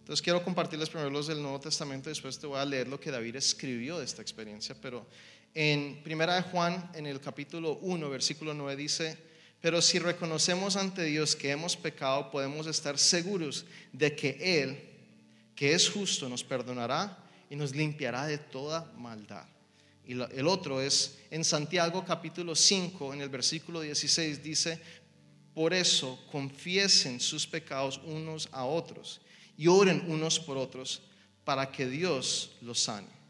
Entonces 0.00 0.22
quiero 0.22 0.42
compartirles 0.44 0.90
primero 0.90 1.10
los 1.10 1.28
del 1.28 1.40
Nuevo 1.40 1.60
Testamento, 1.60 2.08
después 2.08 2.38
te 2.38 2.46
voy 2.46 2.58
a 2.58 2.64
leer 2.64 2.88
lo 2.88 2.98
que 2.98 3.10
David 3.10 3.36
escribió 3.36 3.98
de 3.98 4.04
esta 4.04 4.20
experiencia, 4.20 4.76
pero 4.80 5.06
en 5.54 6.02
Primera 6.02 6.36
de 6.36 6.42
Juan, 6.42 6.90
en 6.94 7.06
el 7.06 7.20
capítulo 7.20 7.78
1, 7.82 8.08
versículo 8.08 8.54
9 8.54 8.76
dice, 8.76 9.18
pero 9.60 9.80
si 9.80 9.98
reconocemos 9.98 10.76
ante 10.76 11.04
Dios 11.04 11.36
que 11.36 11.50
hemos 11.50 11.76
pecado, 11.76 12.30
podemos 12.30 12.66
estar 12.66 12.98
seguros 12.98 13.64
de 13.92 14.16
que 14.16 14.60
Él, 14.62 14.80
que 15.54 15.74
es 15.74 15.88
justo, 15.88 16.28
nos 16.28 16.42
perdonará 16.42 17.18
y 17.48 17.56
nos 17.56 17.74
limpiará 17.74 18.26
de 18.26 18.38
toda 18.38 18.90
maldad. 18.96 19.46
Y 20.04 20.12
el 20.12 20.48
otro 20.48 20.80
es 20.80 21.18
en 21.30 21.44
Santiago 21.44 22.04
capítulo 22.04 22.56
5, 22.56 23.14
en 23.14 23.20
el 23.20 23.28
versículo 23.28 23.82
16, 23.82 24.42
dice, 24.42 24.80
por 25.54 25.72
eso 25.74 26.18
confiesen 26.32 27.20
sus 27.20 27.46
pecados 27.46 28.00
unos 28.04 28.48
a 28.52 28.64
otros 28.64 29.20
y 29.56 29.68
oren 29.68 30.02
unos 30.08 30.40
por 30.40 30.56
otros 30.56 31.02
para 31.44 31.70
que 31.70 31.86
Dios 31.86 32.56
los 32.62 32.80
sane. 32.80 33.21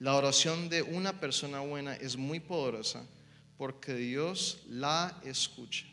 La 0.00 0.16
oración 0.16 0.70
de 0.70 0.80
una 0.80 1.20
persona 1.20 1.60
buena 1.60 1.94
es 1.94 2.16
muy 2.16 2.40
poderosa 2.40 3.06
porque 3.58 3.94
Dios 3.94 4.62
la 4.66 5.20
escucha. 5.24 5.84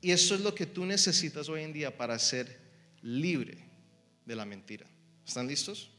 Y 0.00 0.12
eso 0.12 0.36
es 0.36 0.40
lo 0.42 0.54
que 0.54 0.64
tú 0.64 0.86
necesitas 0.86 1.48
hoy 1.48 1.64
en 1.64 1.72
día 1.72 1.96
para 1.96 2.16
ser 2.20 2.56
libre 3.02 3.58
de 4.24 4.36
la 4.36 4.44
mentira. 4.44 4.86
¿Están 5.26 5.48
listos? 5.48 5.90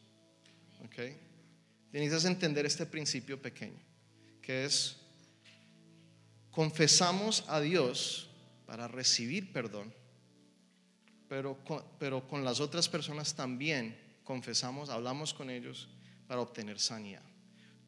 Ok. 0.85 0.99
Necesitas 1.91 2.23
entender 2.23 2.65
este 2.65 2.85
principio 2.85 3.41
pequeño, 3.41 3.81
que 4.41 4.63
es, 4.63 4.95
confesamos 6.49 7.43
a 7.47 7.59
Dios 7.59 8.29
para 8.65 8.87
recibir 8.87 9.51
perdón, 9.51 9.93
pero 11.27 11.57
pero 11.99 12.25
con 12.25 12.45
las 12.45 12.61
otras 12.61 12.87
personas 12.87 13.35
también 13.35 13.97
confesamos, 14.23 14.89
hablamos 14.89 15.33
con 15.33 15.49
ellos 15.49 15.89
para 16.27 16.41
obtener 16.41 16.79
sanidad. 16.79 17.23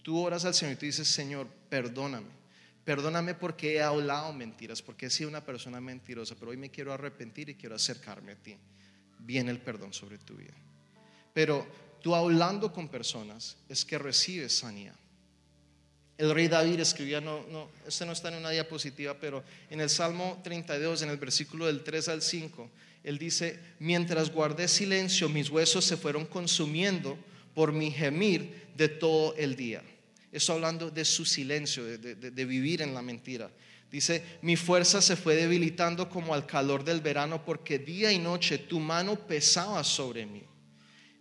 Tú 0.02 0.18
oras 0.20 0.46
al 0.46 0.54
Señor 0.54 0.74
y 0.74 0.78
tú 0.78 0.86
dices, 0.86 1.08
Señor, 1.08 1.48
perdóname. 1.70 2.40
Perdóname 2.86 3.36
porque 3.36 3.76
he 3.76 3.82
hablado 3.82 4.34
mentiras, 4.34 4.82
porque 4.82 5.08
he 5.08 5.10
sido 5.10 5.30
una 5.30 5.46
persona 5.46 5.80
mentirosa, 5.80 6.36
pero 6.40 6.52
hoy 6.52 6.58
me 6.58 6.72
quiero 6.72 6.94
arrepentir 6.94 7.50
y 7.50 7.56
quiero 7.56 7.76
acercarme 7.76 8.32
a 8.32 8.36
ti. 8.36 8.58
Viene 9.20 9.52
el 9.52 9.60
perdón 9.60 9.94
sobre 9.94 10.18
tu 10.18 10.36
vida. 10.36 10.56
Pero 11.34 11.68
tú 12.02 12.16
hablando 12.16 12.74
con 12.74 12.88
personas 12.88 13.58
es 13.68 13.86
que 13.86 13.98
recibes 13.98 14.58
sanidad. 14.58 14.96
El 16.18 16.34
rey 16.34 16.48
David 16.48 16.80
escribía, 16.80 17.22
no, 17.22 17.46
no, 17.48 17.70
este 17.88 18.06
no 18.06 18.12
está 18.12 18.30
en 18.30 18.36
una 18.36 18.50
diapositiva, 18.50 19.18
pero 19.20 19.44
en 19.70 19.80
el 19.80 19.90
Salmo 19.90 20.40
32, 20.44 21.04
en 21.04 21.10
el 21.10 21.18
versículo 21.18 21.66
del 21.68 21.84
3 21.84 22.10
al 22.10 22.22
5, 22.22 22.70
él 23.04 23.18
dice, 23.18 23.60
mientras 23.80 24.30
guardé 24.30 24.68
silencio, 24.68 25.30
mis 25.30 25.50
huesos 25.50 25.86
se 25.86 25.96
fueron 25.96 26.26
consumiendo 26.26 27.18
por 27.54 27.72
mi 27.74 27.92
gemir 27.92 28.70
de 28.76 28.88
todo 28.88 29.36
el 29.36 29.56
día. 29.56 29.82
Estoy 30.32 30.56
hablando 30.56 30.92
de 30.92 31.06
su 31.06 31.26
silencio, 31.26 31.84
de, 31.86 32.46
vivir 32.46 32.82
en 32.82 32.94
la 32.94 33.02
mentira. 33.02 33.50
Dice, 33.92 34.24
mi 34.44 34.56
fuerza 34.56 35.02
se 35.02 35.16
fue 35.16 35.36
debilitando 35.36 36.10
como 36.10 36.34
al 36.34 36.46
calor 36.46 36.84
del 36.84 37.02
verano 37.02 37.44
porque 37.44 37.80
día 37.80 38.12
y 38.12 38.20
noche 38.20 38.60
tu 38.60 38.80
mano 38.80 39.16
pesaba 39.16 39.84
sobre 39.84 40.28
mí. 40.28 40.44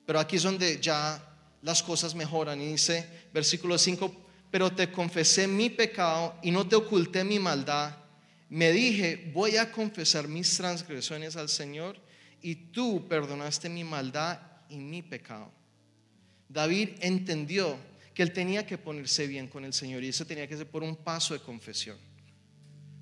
Pero 0.04 0.20
aquí 0.20 0.36
es 0.36 0.42
donde 0.42 0.78
ya 0.78 1.24
las 1.62 1.82
cosas 1.82 2.14
mejoran 2.14 2.60
y 2.60 2.72
dice, 2.72 3.08
versículo 3.32 3.78
5, 3.78 4.14
pero 4.50 4.70
te 4.70 4.92
confesé 4.92 5.46
mi 5.46 5.70
pecado 5.70 6.38
y 6.42 6.50
no 6.50 6.68
te 6.68 6.76
oculté 6.76 7.24
mi 7.24 7.38
maldad. 7.38 7.96
Me 8.50 8.72
dije, 8.72 9.30
voy 9.34 9.56
a 9.56 9.72
confesar 9.72 10.28
mis 10.28 10.56
transgresiones 10.56 11.36
al 11.36 11.48
Señor 11.48 11.96
y 12.42 12.54
tú 12.54 13.06
perdonaste 13.08 13.68
mi 13.68 13.84
maldad 13.84 14.40
y 14.68 14.76
mi 14.76 15.02
pecado. 15.02 15.57
David 16.48 16.90
entendió 17.00 17.76
que 18.14 18.22
él 18.22 18.32
tenía 18.32 18.66
que 18.66 18.78
ponerse 18.78 19.26
bien 19.26 19.48
con 19.48 19.64
el 19.64 19.72
Señor 19.72 20.02
y 20.02 20.08
eso 20.08 20.26
tenía 20.26 20.48
que 20.48 20.56
ser 20.56 20.68
por 20.68 20.82
un 20.82 20.96
paso 20.96 21.34
de 21.34 21.40
confesión. 21.40 21.96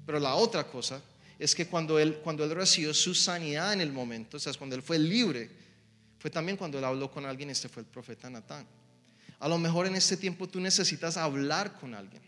Pero 0.04 0.20
la 0.20 0.34
otra 0.34 0.64
cosa 0.64 1.02
es 1.38 1.54
que 1.54 1.66
cuando 1.66 1.98
él, 1.98 2.16
cuando 2.22 2.44
él 2.44 2.50
recibió 2.50 2.92
su 2.92 3.14
sanidad 3.14 3.72
en 3.72 3.80
el 3.80 3.92
momento, 3.92 4.36
o 4.36 4.40
sea, 4.40 4.52
cuando 4.54 4.76
él 4.76 4.82
fue 4.82 4.98
libre, 4.98 5.50
fue 6.18 6.30
también 6.30 6.56
cuando 6.56 6.78
él 6.78 6.84
habló 6.84 7.10
con 7.10 7.24
alguien, 7.24 7.50
este 7.50 7.68
fue 7.68 7.82
el 7.82 7.88
profeta 7.88 8.28
Natán. 8.28 8.66
A 9.38 9.48
lo 9.48 9.58
mejor 9.58 9.86
en 9.86 9.96
este 9.96 10.16
tiempo 10.16 10.48
tú 10.48 10.60
necesitas 10.60 11.16
hablar 11.16 11.78
con 11.78 11.94
alguien. 11.94 12.22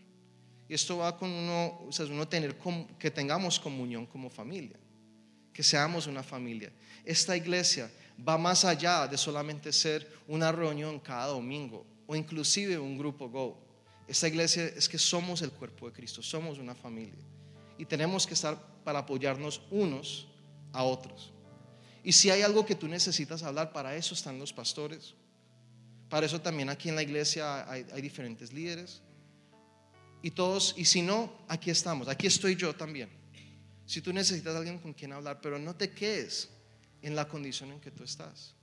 Y 0.67 0.75
esto 0.75 0.97
va 0.97 1.17
con 1.17 1.31
uno, 1.31 1.81
o 1.87 1.91
sea, 1.91 2.05
uno 2.05 2.27
tener 2.27 2.55
que 2.99 3.09
tengamos 3.09 3.59
comunión 3.59 4.05
como 4.05 4.29
familia, 4.29 4.77
que 5.59 5.63
seamos 5.63 6.07
una 6.07 6.23
familia. 6.23 6.71
Esta 7.03 7.35
iglesia 7.35 7.91
va 8.25 8.37
más 8.37 8.63
allá 8.63 9.05
de 9.07 9.17
solamente 9.17 9.73
ser 9.73 10.09
una 10.25 10.53
reunión 10.53 11.01
cada 11.01 11.25
domingo 11.25 11.85
o 12.07 12.15
inclusive 12.15 12.79
un 12.79 12.97
grupo 12.97 13.27
Go. 13.27 13.59
Esta 14.07 14.29
iglesia 14.29 14.67
es 14.67 14.87
que 14.87 14.97
somos 14.97 15.41
el 15.41 15.51
cuerpo 15.51 15.87
de 15.87 15.91
Cristo, 15.91 16.23
somos 16.23 16.59
una 16.59 16.73
familia 16.73 17.25
y 17.77 17.83
tenemos 17.83 18.25
que 18.25 18.35
estar 18.35 18.57
para 18.85 18.99
apoyarnos 18.99 19.61
unos 19.69 20.29
a 20.71 20.83
otros. 20.83 21.33
Y 22.05 22.13
si 22.13 22.29
hay 22.29 22.41
algo 22.41 22.65
que 22.65 22.75
tú 22.75 22.87
necesitas 22.87 23.43
hablar, 23.43 23.73
para 23.73 23.97
eso 23.97 24.13
están 24.13 24.39
los 24.39 24.53
pastores. 24.53 25.13
Para 26.07 26.25
eso 26.25 26.39
también 26.39 26.69
aquí 26.69 26.87
en 26.87 26.95
la 26.95 27.03
iglesia 27.03 27.69
hay, 27.69 27.85
hay 27.91 28.01
diferentes 28.01 28.53
líderes. 28.53 29.01
Y 30.21 30.31
todos, 30.31 30.73
y 30.77 30.85
si 30.85 31.01
no, 31.01 31.33
aquí 31.49 31.69
estamos, 31.69 32.07
aquí 32.07 32.27
estoy 32.27 32.55
yo 32.55 32.73
también. 32.73 33.18
Si 33.89 34.01
tú 34.01 34.13
necesitas 34.13 34.55
alguien 34.55 34.77
con 34.77 34.93
quien 34.93 35.13
hablar, 35.13 35.39
pero 35.41 35.57
no 35.57 35.75
te 35.75 35.89
quedes 35.89 36.47
en 37.01 37.15
la 37.15 37.27
condición 37.27 37.71
en 37.71 37.79
que 37.79 37.89
tú 37.89 38.03
estás. 38.03 38.53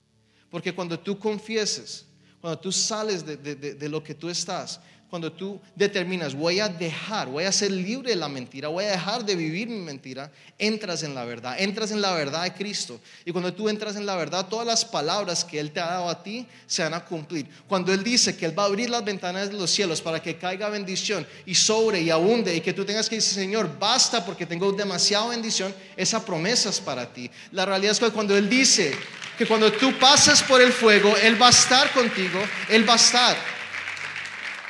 Porque 0.48 0.72
cuando 0.72 1.00
tú 1.00 1.18
confieses, 1.18 2.06
cuando 2.40 2.60
tú 2.60 2.70
sales 2.70 3.26
de, 3.26 3.88
lo 3.88 4.04
que 4.04 4.14
tú 4.14 4.28
estás, 4.28 4.80
cuando 5.08 5.30
tú 5.32 5.60
determinas, 5.76 6.34
voy 6.34 6.58
a 6.58 6.68
dejar, 6.68 7.28
voy 7.28 7.44
a 7.44 7.52
ser 7.52 7.70
libre 7.70 8.10
de 8.10 8.16
la 8.16 8.28
mentira, 8.28 8.68
voy 8.68 8.84
a 8.84 8.90
dejar 8.90 9.24
de 9.24 9.36
vivir 9.36 9.68
mi 9.68 9.80
mentira, 9.80 10.32
entras 10.58 11.04
en 11.04 11.14
la 11.14 11.24
verdad, 11.24 11.56
entras 11.60 11.92
en 11.92 12.00
la 12.00 12.12
verdad 12.12 12.42
de 12.42 12.52
Cristo. 12.52 13.00
Y 13.24 13.30
cuando 13.30 13.54
tú 13.54 13.68
entras 13.68 13.94
en 13.94 14.04
la 14.04 14.16
verdad, 14.16 14.48
todas 14.48 14.66
las 14.66 14.84
palabras 14.84 15.44
que 15.44 15.60
Él 15.60 15.70
te 15.70 15.78
ha 15.78 15.86
dado 15.86 16.08
a 16.08 16.22
ti 16.24 16.46
se 16.66 16.82
van 16.82 16.94
a 16.94 17.04
cumplir. 17.04 17.46
Cuando 17.68 17.92
Él 17.92 18.02
dice 18.02 18.36
que 18.36 18.46
Él 18.46 18.58
va 18.58 18.64
a 18.64 18.66
abrir 18.66 18.90
las 18.90 19.04
ventanas 19.04 19.48
de 19.48 19.56
los 19.56 19.70
cielos 19.70 20.00
para 20.00 20.20
que 20.20 20.36
caiga 20.36 20.68
bendición 20.68 21.24
y 21.44 21.54
sobre 21.54 22.00
y 22.00 22.10
abunde 22.10 22.56
y 22.56 22.60
que 22.60 22.72
tú 22.72 22.84
tengas 22.84 23.08
que 23.08 23.16
decir, 23.16 23.34
Señor, 23.34 23.78
basta 23.78 24.24
porque 24.24 24.44
tengo 24.44 24.72
demasiada 24.72 25.28
bendición, 25.28 25.72
esa 25.96 26.24
promesa 26.24 26.70
es 26.70 26.80
para 26.80 27.12
ti. 27.12 27.30
La 27.52 27.64
realidad 27.64 27.92
es 27.92 28.00
que 28.00 28.10
cuando 28.10 28.36
Él 28.36 28.48
dice 28.48 28.92
que 29.38 29.46
cuando 29.46 29.70
tú 29.70 29.96
pases 29.98 30.42
por 30.42 30.60
el 30.60 30.72
fuego, 30.72 31.14
Él 31.22 31.40
va 31.40 31.46
a 31.46 31.50
estar 31.50 31.92
contigo, 31.92 32.40
Él 32.68 32.88
va 32.88 32.94
a 32.94 32.96
estar. 32.96 33.55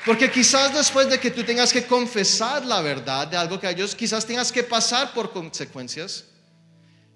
Porque 0.06 0.30
quizás 0.30 0.72
después 0.72 1.10
de 1.10 1.18
que 1.18 1.32
tú 1.32 1.42
tengas 1.42 1.72
que 1.72 1.84
confesar 1.84 2.64
la 2.64 2.80
verdad 2.80 3.26
de 3.26 3.36
algo 3.36 3.58
que 3.58 3.66
a 3.66 3.72
ellos, 3.72 3.92
quizás 3.92 4.24
tengas 4.24 4.52
que 4.52 4.62
pasar 4.62 5.12
por 5.12 5.32
consecuencias. 5.32 6.26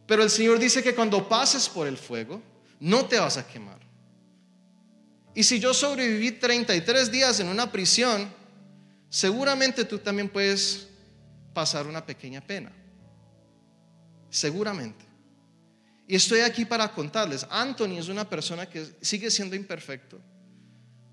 Pero 0.08 0.24
el 0.24 0.28
Señor 0.28 0.58
dice 0.58 0.82
que 0.82 0.92
cuando 0.92 1.28
pases 1.28 1.68
por 1.68 1.86
el 1.86 1.96
fuego, 1.96 2.42
no 2.80 3.06
te 3.06 3.20
vas 3.20 3.36
a 3.36 3.46
quemar. 3.46 3.78
Y 5.36 5.44
si 5.44 5.60
yo 5.60 5.72
sobreviví 5.72 6.32
33 6.32 7.12
días 7.12 7.38
en 7.38 7.46
una 7.46 7.70
prisión, 7.70 8.28
seguramente 9.08 9.84
tú 9.84 9.98
también 9.98 10.28
puedes 10.28 10.88
pasar 11.54 11.86
una 11.86 12.04
pequeña 12.04 12.40
pena. 12.40 12.72
Seguramente. 14.30 15.04
Y 16.08 16.16
estoy 16.16 16.40
aquí 16.40 16.64
para 16.64 16.90
contarles, 16.90 17.46
Anthony 17.50 17.98
es 17.98 18.08
una 18.08 18.28
persona 18.28 18.68
que 18.68 18.84
sigue 19.00 19.30
siendo 19.30 19.54
imperfecto 19.54 20.20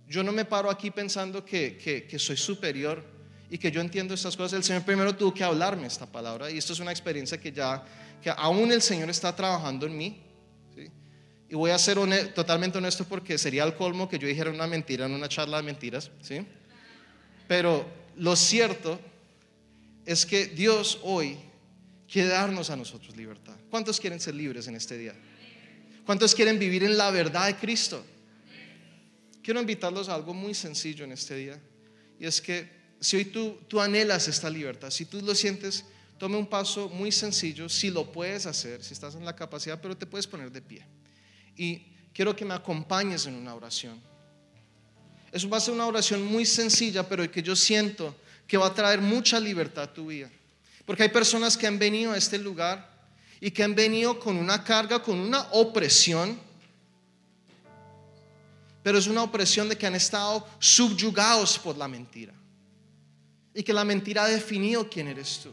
yo 0.07 0.23
no 0.23 0.31
me 0.31 0.45
paro 0.45 0.69
aquí 0.69 0.89
pensando 0.89 1.43
que, 1.43 2.07
soy 2.17 2.37
superior 2.37 3.03
y 3.49 3.57
que 3.57 3.71
yo 3.71 3.81
entiendo 3.81 4.13
estas 4.13 4.37
cosas. 4.37 4.53
El 4.53 4.63
Señor 4.63 4.83
primero 4.83 5.15
tuvo 5.15 5.33
que 5.33 5.43
hablarme 5.43 5.87
esta 5.87 6.05
palabra 6.05 6.49
y 6.49 6.57
esto 6.57 6.73
es 6.73 6.79
una 6.79 6.91
experiencia 6.91 7.39
que 7.39 7.51
ya, 7.51 7.83
que 8.21 8.29
aún 8.29 8.71
el 8.71 8.81
Señor 8.81 9.09
está 9.09 9.35
trabajando 9.35 9.85
en 9.85 9.97
mí. 9.97 10.23
Y 11.49 11.55
voy 11.55 11.71
a 11.71 11.77
ser 11.77 11.97
totalmente 12.33 12.77
honesto 12.77 13.05
porque 13.05 13.37
sería 13.37 13.63
el 13.63 13.73
colmo 13.75 14.09
que 14.09 14.19
yo 14.19 14.27
dijera 14.27 14.49
una 14.49 14.67
mentira 14.67 15.05
en 15.05 15.13
una 15.13 15.29
charla 15.29 15.57
de 15.57 15.63
mentiras. 15.63 16.11
¿sí? 16.21 16.45
Pero 17.47 17.85
lo 18.17 18.35
cierto 18.35 18.99
es 20.05 20.25
que 20.25 20.47
Dios 20.47 20.99
hoy 21.03 21.37
quiere 22.09 22.29
darnos 22.29 22.69
a 22.69 22.75
nosotros 22.75 23.15
libertad. 23.15 23.55
¿Cuántos 23.69 23.99
quieren 23.99 24.19
ser 24.19 24.35
libres 24.35 24.67
en 24.67 24.75
este 24.75 24.97
día? 24.97 25.13
¿Cuántos 26.05 26.33
quieren 26.33 26.59
vivir 26.59 26.83
en 26.83 26.97
la 26.97 27.11
verdad 27.11 27.47
de 27.47 27.55
Cristo? 27.55 28.03
Quiero 29.47 29.61
invitarlos 29.61 30.09
a 30.09 30.15
algo 30.15 30.33
muy 30.33 30.53
sencillo 30.53 31.05
en 31.05 31.13
este 31.13 31.33
día. 31.33 31.57
Y 32.19 32.25
es 32.25 32.41
que 32.41 32.69
si 32.99 33.15
hoy 33.15 33.23
tú, 33.23 33.57
tú 33.69 33.79
anhelas 33.79 34.27
esta 34.27 34.49
libertad, 34.49 34.89
si 34.89 35.05
tú 35.05 35.21
lo 35.21 35.33
sientes, 35.33 35.85
tome 36.17 36.35
un 36.35 36.47
paso 36.47 36.89
muy 36.89 37.13
sencillo, 37.13 37.69
si 37.69 37.89
lo 37.89 38.11
puedes 38.11 38.45
hacer, 38.45 38.83
si 38.83 38.93
estás 38.93 39.15
en 39.15 39.23
la 39.23 39.33
capacidad, 39.33 39.79
pero 39.79 39.95
te 39.95 40.05
puedes 40.05 40.27
poner 40.27 40.51
de 40.51 40.61
pie. 40.61 40.85
Y 41.55 41.81
quiero 42.13 42.35
que 42.35 42.43
me 42.43 42.55
acompañes 42.55 43.25
en 43.25 43.35
una 43.35 43.55
oración. 43.55 44.01
Eso 45.31 45.47
va 45.47 45.59
a 45.59 45.61
ser 45.61 45.73
una 45.73 45.87
oración 45.87 46.25
muy 46.25 46.45
sencilla, 46.45 47.07
pero 47.07 47.31
que 47.31 47.41
yo 47.41 47.55
siento 47.55 48.17
que 48.45 48.57
va 48.57 48.67
a 48.67 48.73
traer 48.73 48.99
mucha 48.99 49.39
libertad 49.39 49.85
a 49.85 49.93
tu 49.93 50.07
vida. 50.07 50.29
Porque 50.85 51.03
hay 51.03 51.09
personas 51.09 51.55
que 51.55 51.67
han 51.67 51.79
venido 51.79 52.11
a 52.11 52.17
este 52.17 52.37
lugar 52.37 53.09
y 53.39 53.51
que 53.51 53.63
han 53.63 53.75
venido 53.75 54.19
con 54.19 54.35
una 54.35 54.65
carga, 54.65 55.01
con 55.01 55.17
una 55.17 55.43
opresión 55.51 56.46
pero 58.87 58.99
es 58.99 59.07
una 59.07 59.23
opresión 59.23 59.67
de 59.67 59.77
que 59.77 59.85
han 59.85 59.95
estado 59.95 60.47
subyugados 60.59 61.59
por 61.59 61.75
la 61.75 61.89
mentira. 61.89 62.33
Y 63.53 63.61
que 63.61 63.73
la 63.73 63.83
mentira 63.83 64.23
ha 64.23 64.29
definido 64.29 64.89
quién 64.89 65.09
eres 65.09 65.41
tú. 65.43 65.51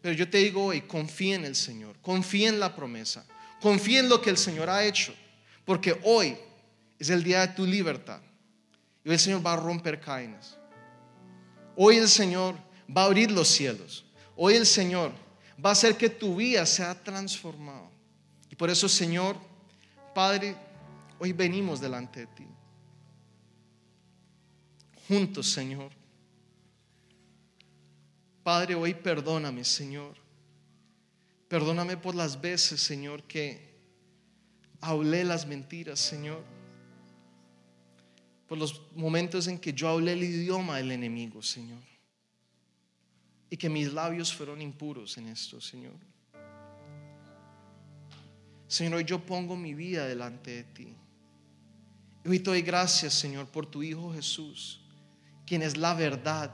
Pero 0.00 0.16
yo 0.16 0.28
te 0.28 0.38
digo 0.38 0.64
hoy, 0.64 0.80
confía 0.80 1.36
en 1.36 1.44
el 1.44 1.54
Señor, 1.54 1.94
confía 2.02 2.48
en 2.48 2.58
la 2.58 2.74
promesa, 2.74 3.24
confía 3.60 4.00
en 4.00 4.08
lo 4.08 4.20
que 4.20 4.30
el 4.30 4.36
Señor 4.36 4.68
ha 4.68 4.82
hecho, 4.84 5.14
porque 5.64 6.00
hoy 6.02 6.36
es 6.98 7.10
el 7.10 7.22
día 7.22 7.46
de 7.46 7.54
tu 7.54 7.64
libertad. 7.64 8.20
Y 9.04 9.10
hoy 9.10 9.14
el 9.14 9.20
Señor 9.20 9.46
va 9.46 9.52
a 9.52 9.56
romper 9.56 10.00
cadenas. 10.00 10.58
Hoy 11.76 11.98
el 11.98 12.08
Señor 12.08 12.56
va 12.90 13.02
a 13.02 13.04
abrir 13.04 13.30
los 13.30 13.46
cielos. 13.46 14.04
Hoy 14.34 14.54
el 14.54 14.66
Señor 14.66 15.12
va 15.64 15.68
a 15.70 15.74
hacer 15.74 15.96
que 15.96 16.10
tu 16.10 16.34
vida 16.34 16.66
sea 16.66 17.00
transformada. 17.00 17.88
Y 18.50 18.56
por 18.56 18.68
eso, 18.68 18.88
Señor, 18.88 19.36
Padre, 20.12 20.56
Hoy 21.20 21.32
venimos 21.32 21.80
delante 21.80 22.20
de 22.20 22.26
ti. 22.28 22.46
Juntos, 25.08 25.50
Señor. 25.50 25.90
Padre, 28.42 28.74
hoy 28.74 28.94
perdóname, 28.94 29.64
Señor. 29.64 30.16
Perdóname 31.48 31.96
por 31.96 32.14
las 32.14 32.40
veces, 32.40 32.80
Señor, 32.80 33.24
que 33.24 33.74
hablé 34.80 35.24
las 35.24 35.46
mentiras, 35.46 35.98
Señor. 35.98 36.44
Por 38.46 38.58
los 38.58 38.82
momentos 38.94 39.48
en 39.48 39.58
que 39.58 39.72
yo 39.72 39.88
hablé 39.88 40.12
el 40.12 40.22
idioma 40.22 40.76
del 40.76 40.92
enemigo, 40.92 41.42
Señor. 41.42 41.82
Y 43.50 43.56
que 43.56 43.68
mis 43.68 43.92
labios 43.92 44.32
fueron 44.32 44.60
impuros 44.60 45.16
en 45.18 45.28
esto, 45.28 45.60
Señor. 45.60 45.96
Señor, 48.66 48.94
hoy 48.94 49.04
yo 49.04 49.24
pongo 49.24 49.56
mi 49.56 49.72
vida 49.74 50.06
delante 50.06 50.50
de 50.50 50.64
ti. 50.64 50.94
Hoy 52.28 52.40
te 52.40 52.50
doy 52.50 52.60
gracias, 52.60 53.14
Señor, 53.14 53.46
por 53.46 53.64
tu 53.64 53.82
Hijo 53.82 54.12
Jesús, 54.12 54.82
quien 55.46 55.62
es 55.62 55.78
la 55.78 55.94
verdad. 55.94 56.52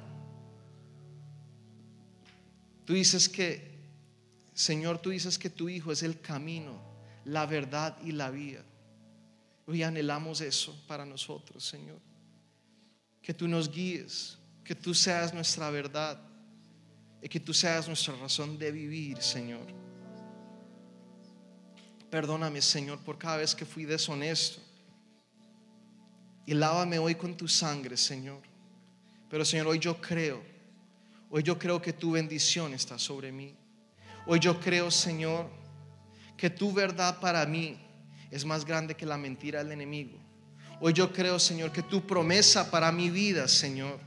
Tú 2.84 2.92
dices 2.92 3.28
que, 3.28 3.74
Señor, 4.52 4.98
tú 4.98 5.10
dices 5.10 5.36
que 5.36 5.50
tu 5.50 5.68
Hijo 5.68 5.90
es 5.90 6.04
el 6.04 6.20
camino, 6.20 6.80
la 7.24 7.44
verdad 7.46 7.98
y 8.04 8.12
la 8.12 8.30
vida. 8.30 8.62
Hoy 9.66 9.82
anhelamos 9.82 10.40
eso 10.42 10.80
para 10.86 11.04
nosotros, 11.04 11.64
Señor. 11.64 11.98
Que 13.20 13.34
tú 13.34 13.48
nos 13.48 13.68
guíes, 13.68 14.38
que 14.62 14.76
tú 14.76 14.94
seas 14.94 15.34
nuestra 15.34 15.70
verdad 15.70 16.20
y 17.20 17.28
que 17.28 17.40
tú 17.40 17.52
seas 17.52 17.88
nuestra 17.88 18.14
razón 18.14 18.58
de 18.60 18.70
vivir, 18.70 19.20
Señor. 19.20 19.66
Perdóname, 22.10 22.62
Señor, 22.62 23.00
por 23.00 23.18
cada 23.18 23.38
vez 23.38 23.56
que 23.56 23.64
fui 23.64 23.84
deshonesto. 23.86 24.73
Y 26.46 26.54
lávame 26.54 26.98
hoy 26.98 27.14
con 27.14 27.36
tu 27.36 27.48
sangre, 27.48 27.96
Señor. 27.96 28.40
Pero, 29.30 29.44
Señor, 29.44 29.68
hoy 29.68 29.78
yo 29.78 30.00
creo. 30.00 30.42
Hoy 31.30 31.42
yo 31.42 31.58
creo 31.58 31.80
que 31.80 31.92
tu 31.92 32.12
bendición 32.12 32.74
está 32.74 32.98
sobre 32.98 33.32
mí. 33.32 33.54
Hoy 34.26 34.38
yo 34.38 34.60
creo, 34.60 34.90
Señor, 34.90 35.48
que 36.36 36.50
tu 36.50 36.72
verdad 36.72 37.18
para 37.20 37.44
mí 37.46 37.78
es 38.30 38.44
más 38.44 38.64
grande 38.64 38.94
que 38.94 39.06
la 39.06 39.16
mentira 39.16 39.62
del 39.62 39.72
enemigo. 39.72 40.18
Hoy 40.80 40.92
yo 40.92 41.12
creo, 41.12 41.38
Señor, 41.38 41.72
que 41.72 41.82
tu 41.82 42.06
promesa 42.06 42.70
para 42.70 42.92
mi 42.92 43.10
vida, 43.10 43.48
Señor, 43.48 43.98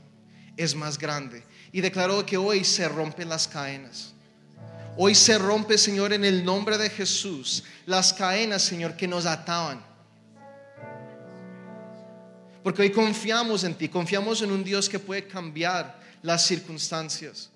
es 0.56 0.74
más 0.74 0.98
grande. 0.98 1.42
Y 1.72 1.80
declaro 1.80 2.24
que 2.24 2.36
hoy 2.36 2.64
se 2.64 2.88
rompen 2.88 3.28
las 3.28 3.48
cadenas. 3.48 4.14
Hoy 4.96 5.14
se 5.14 5.38
rompe, 5.38 5.78
Señor, 5.78 6.12
en 6.12 6.24
el 6.24 6.44
nombre 6.44 6.76
de 6.76 6.90
Jesús, 6.90 7.64
las 7.86 8.12
cadenas, 8.12 8.62
Señor, 8.62 8.96
que 8.96 9.06
nos 9.06 9.26
ataban. 9.26 9.84
Porque 12.68 12.82
hoy 12.82 12.90
confiamos 12.90 13.64
en 13.64 13.74
ti, 13.76 13.88
confiamos 13.88 14.42
en 14.42 14.52
un 14.52 14.62
Dios 14.62 14.90
que 14.90 14.98
puede 14.98 15.26
cambiar 15.26 15.98
las 16.20 16.46
circunstancias. 16.46 17.50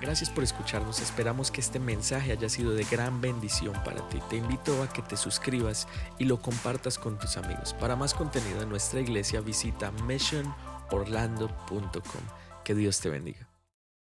Gracias 0.00 0.30
por 0.30 0.42
escucharnos, 0.42 1.00
esperamos 1.00 1.50
que 1.50 1.60
este 1.60 1.78
mensaje 1.78 2.32
haya 2.32 2.48
sido 2.48 2.72
de 2.72 2.84
gran 2.84 3.20
bendición 3.20 3.74
para 3.84 4.08
ti. 4.08 4.20
Te 4.30 4.36
invito 4.36 4.82
a 4.82 4.90
que 4.90 5.02
te 5.02 5.18
suscribas 5.18 5.86
y 6.18 6.24
lo 6.24 6.40
compartas 6.40 6.96
con 6.96 7.18
tus 7.18 7.36
amigos. 7.36 7.74
Para 7.74 7.94
más 7.94 8.14
contenido 8.14 8.62
en 8.62 8.70
nuestra 8.70 9.00
iglesia 9.00 9.42
visita 9.42 9.92
missionorlando.com. 10.06 12.22
Que 12.64 12.74
Dios 12.74 13.00
te 13.00 13.10
bendiga. 13.10 13.45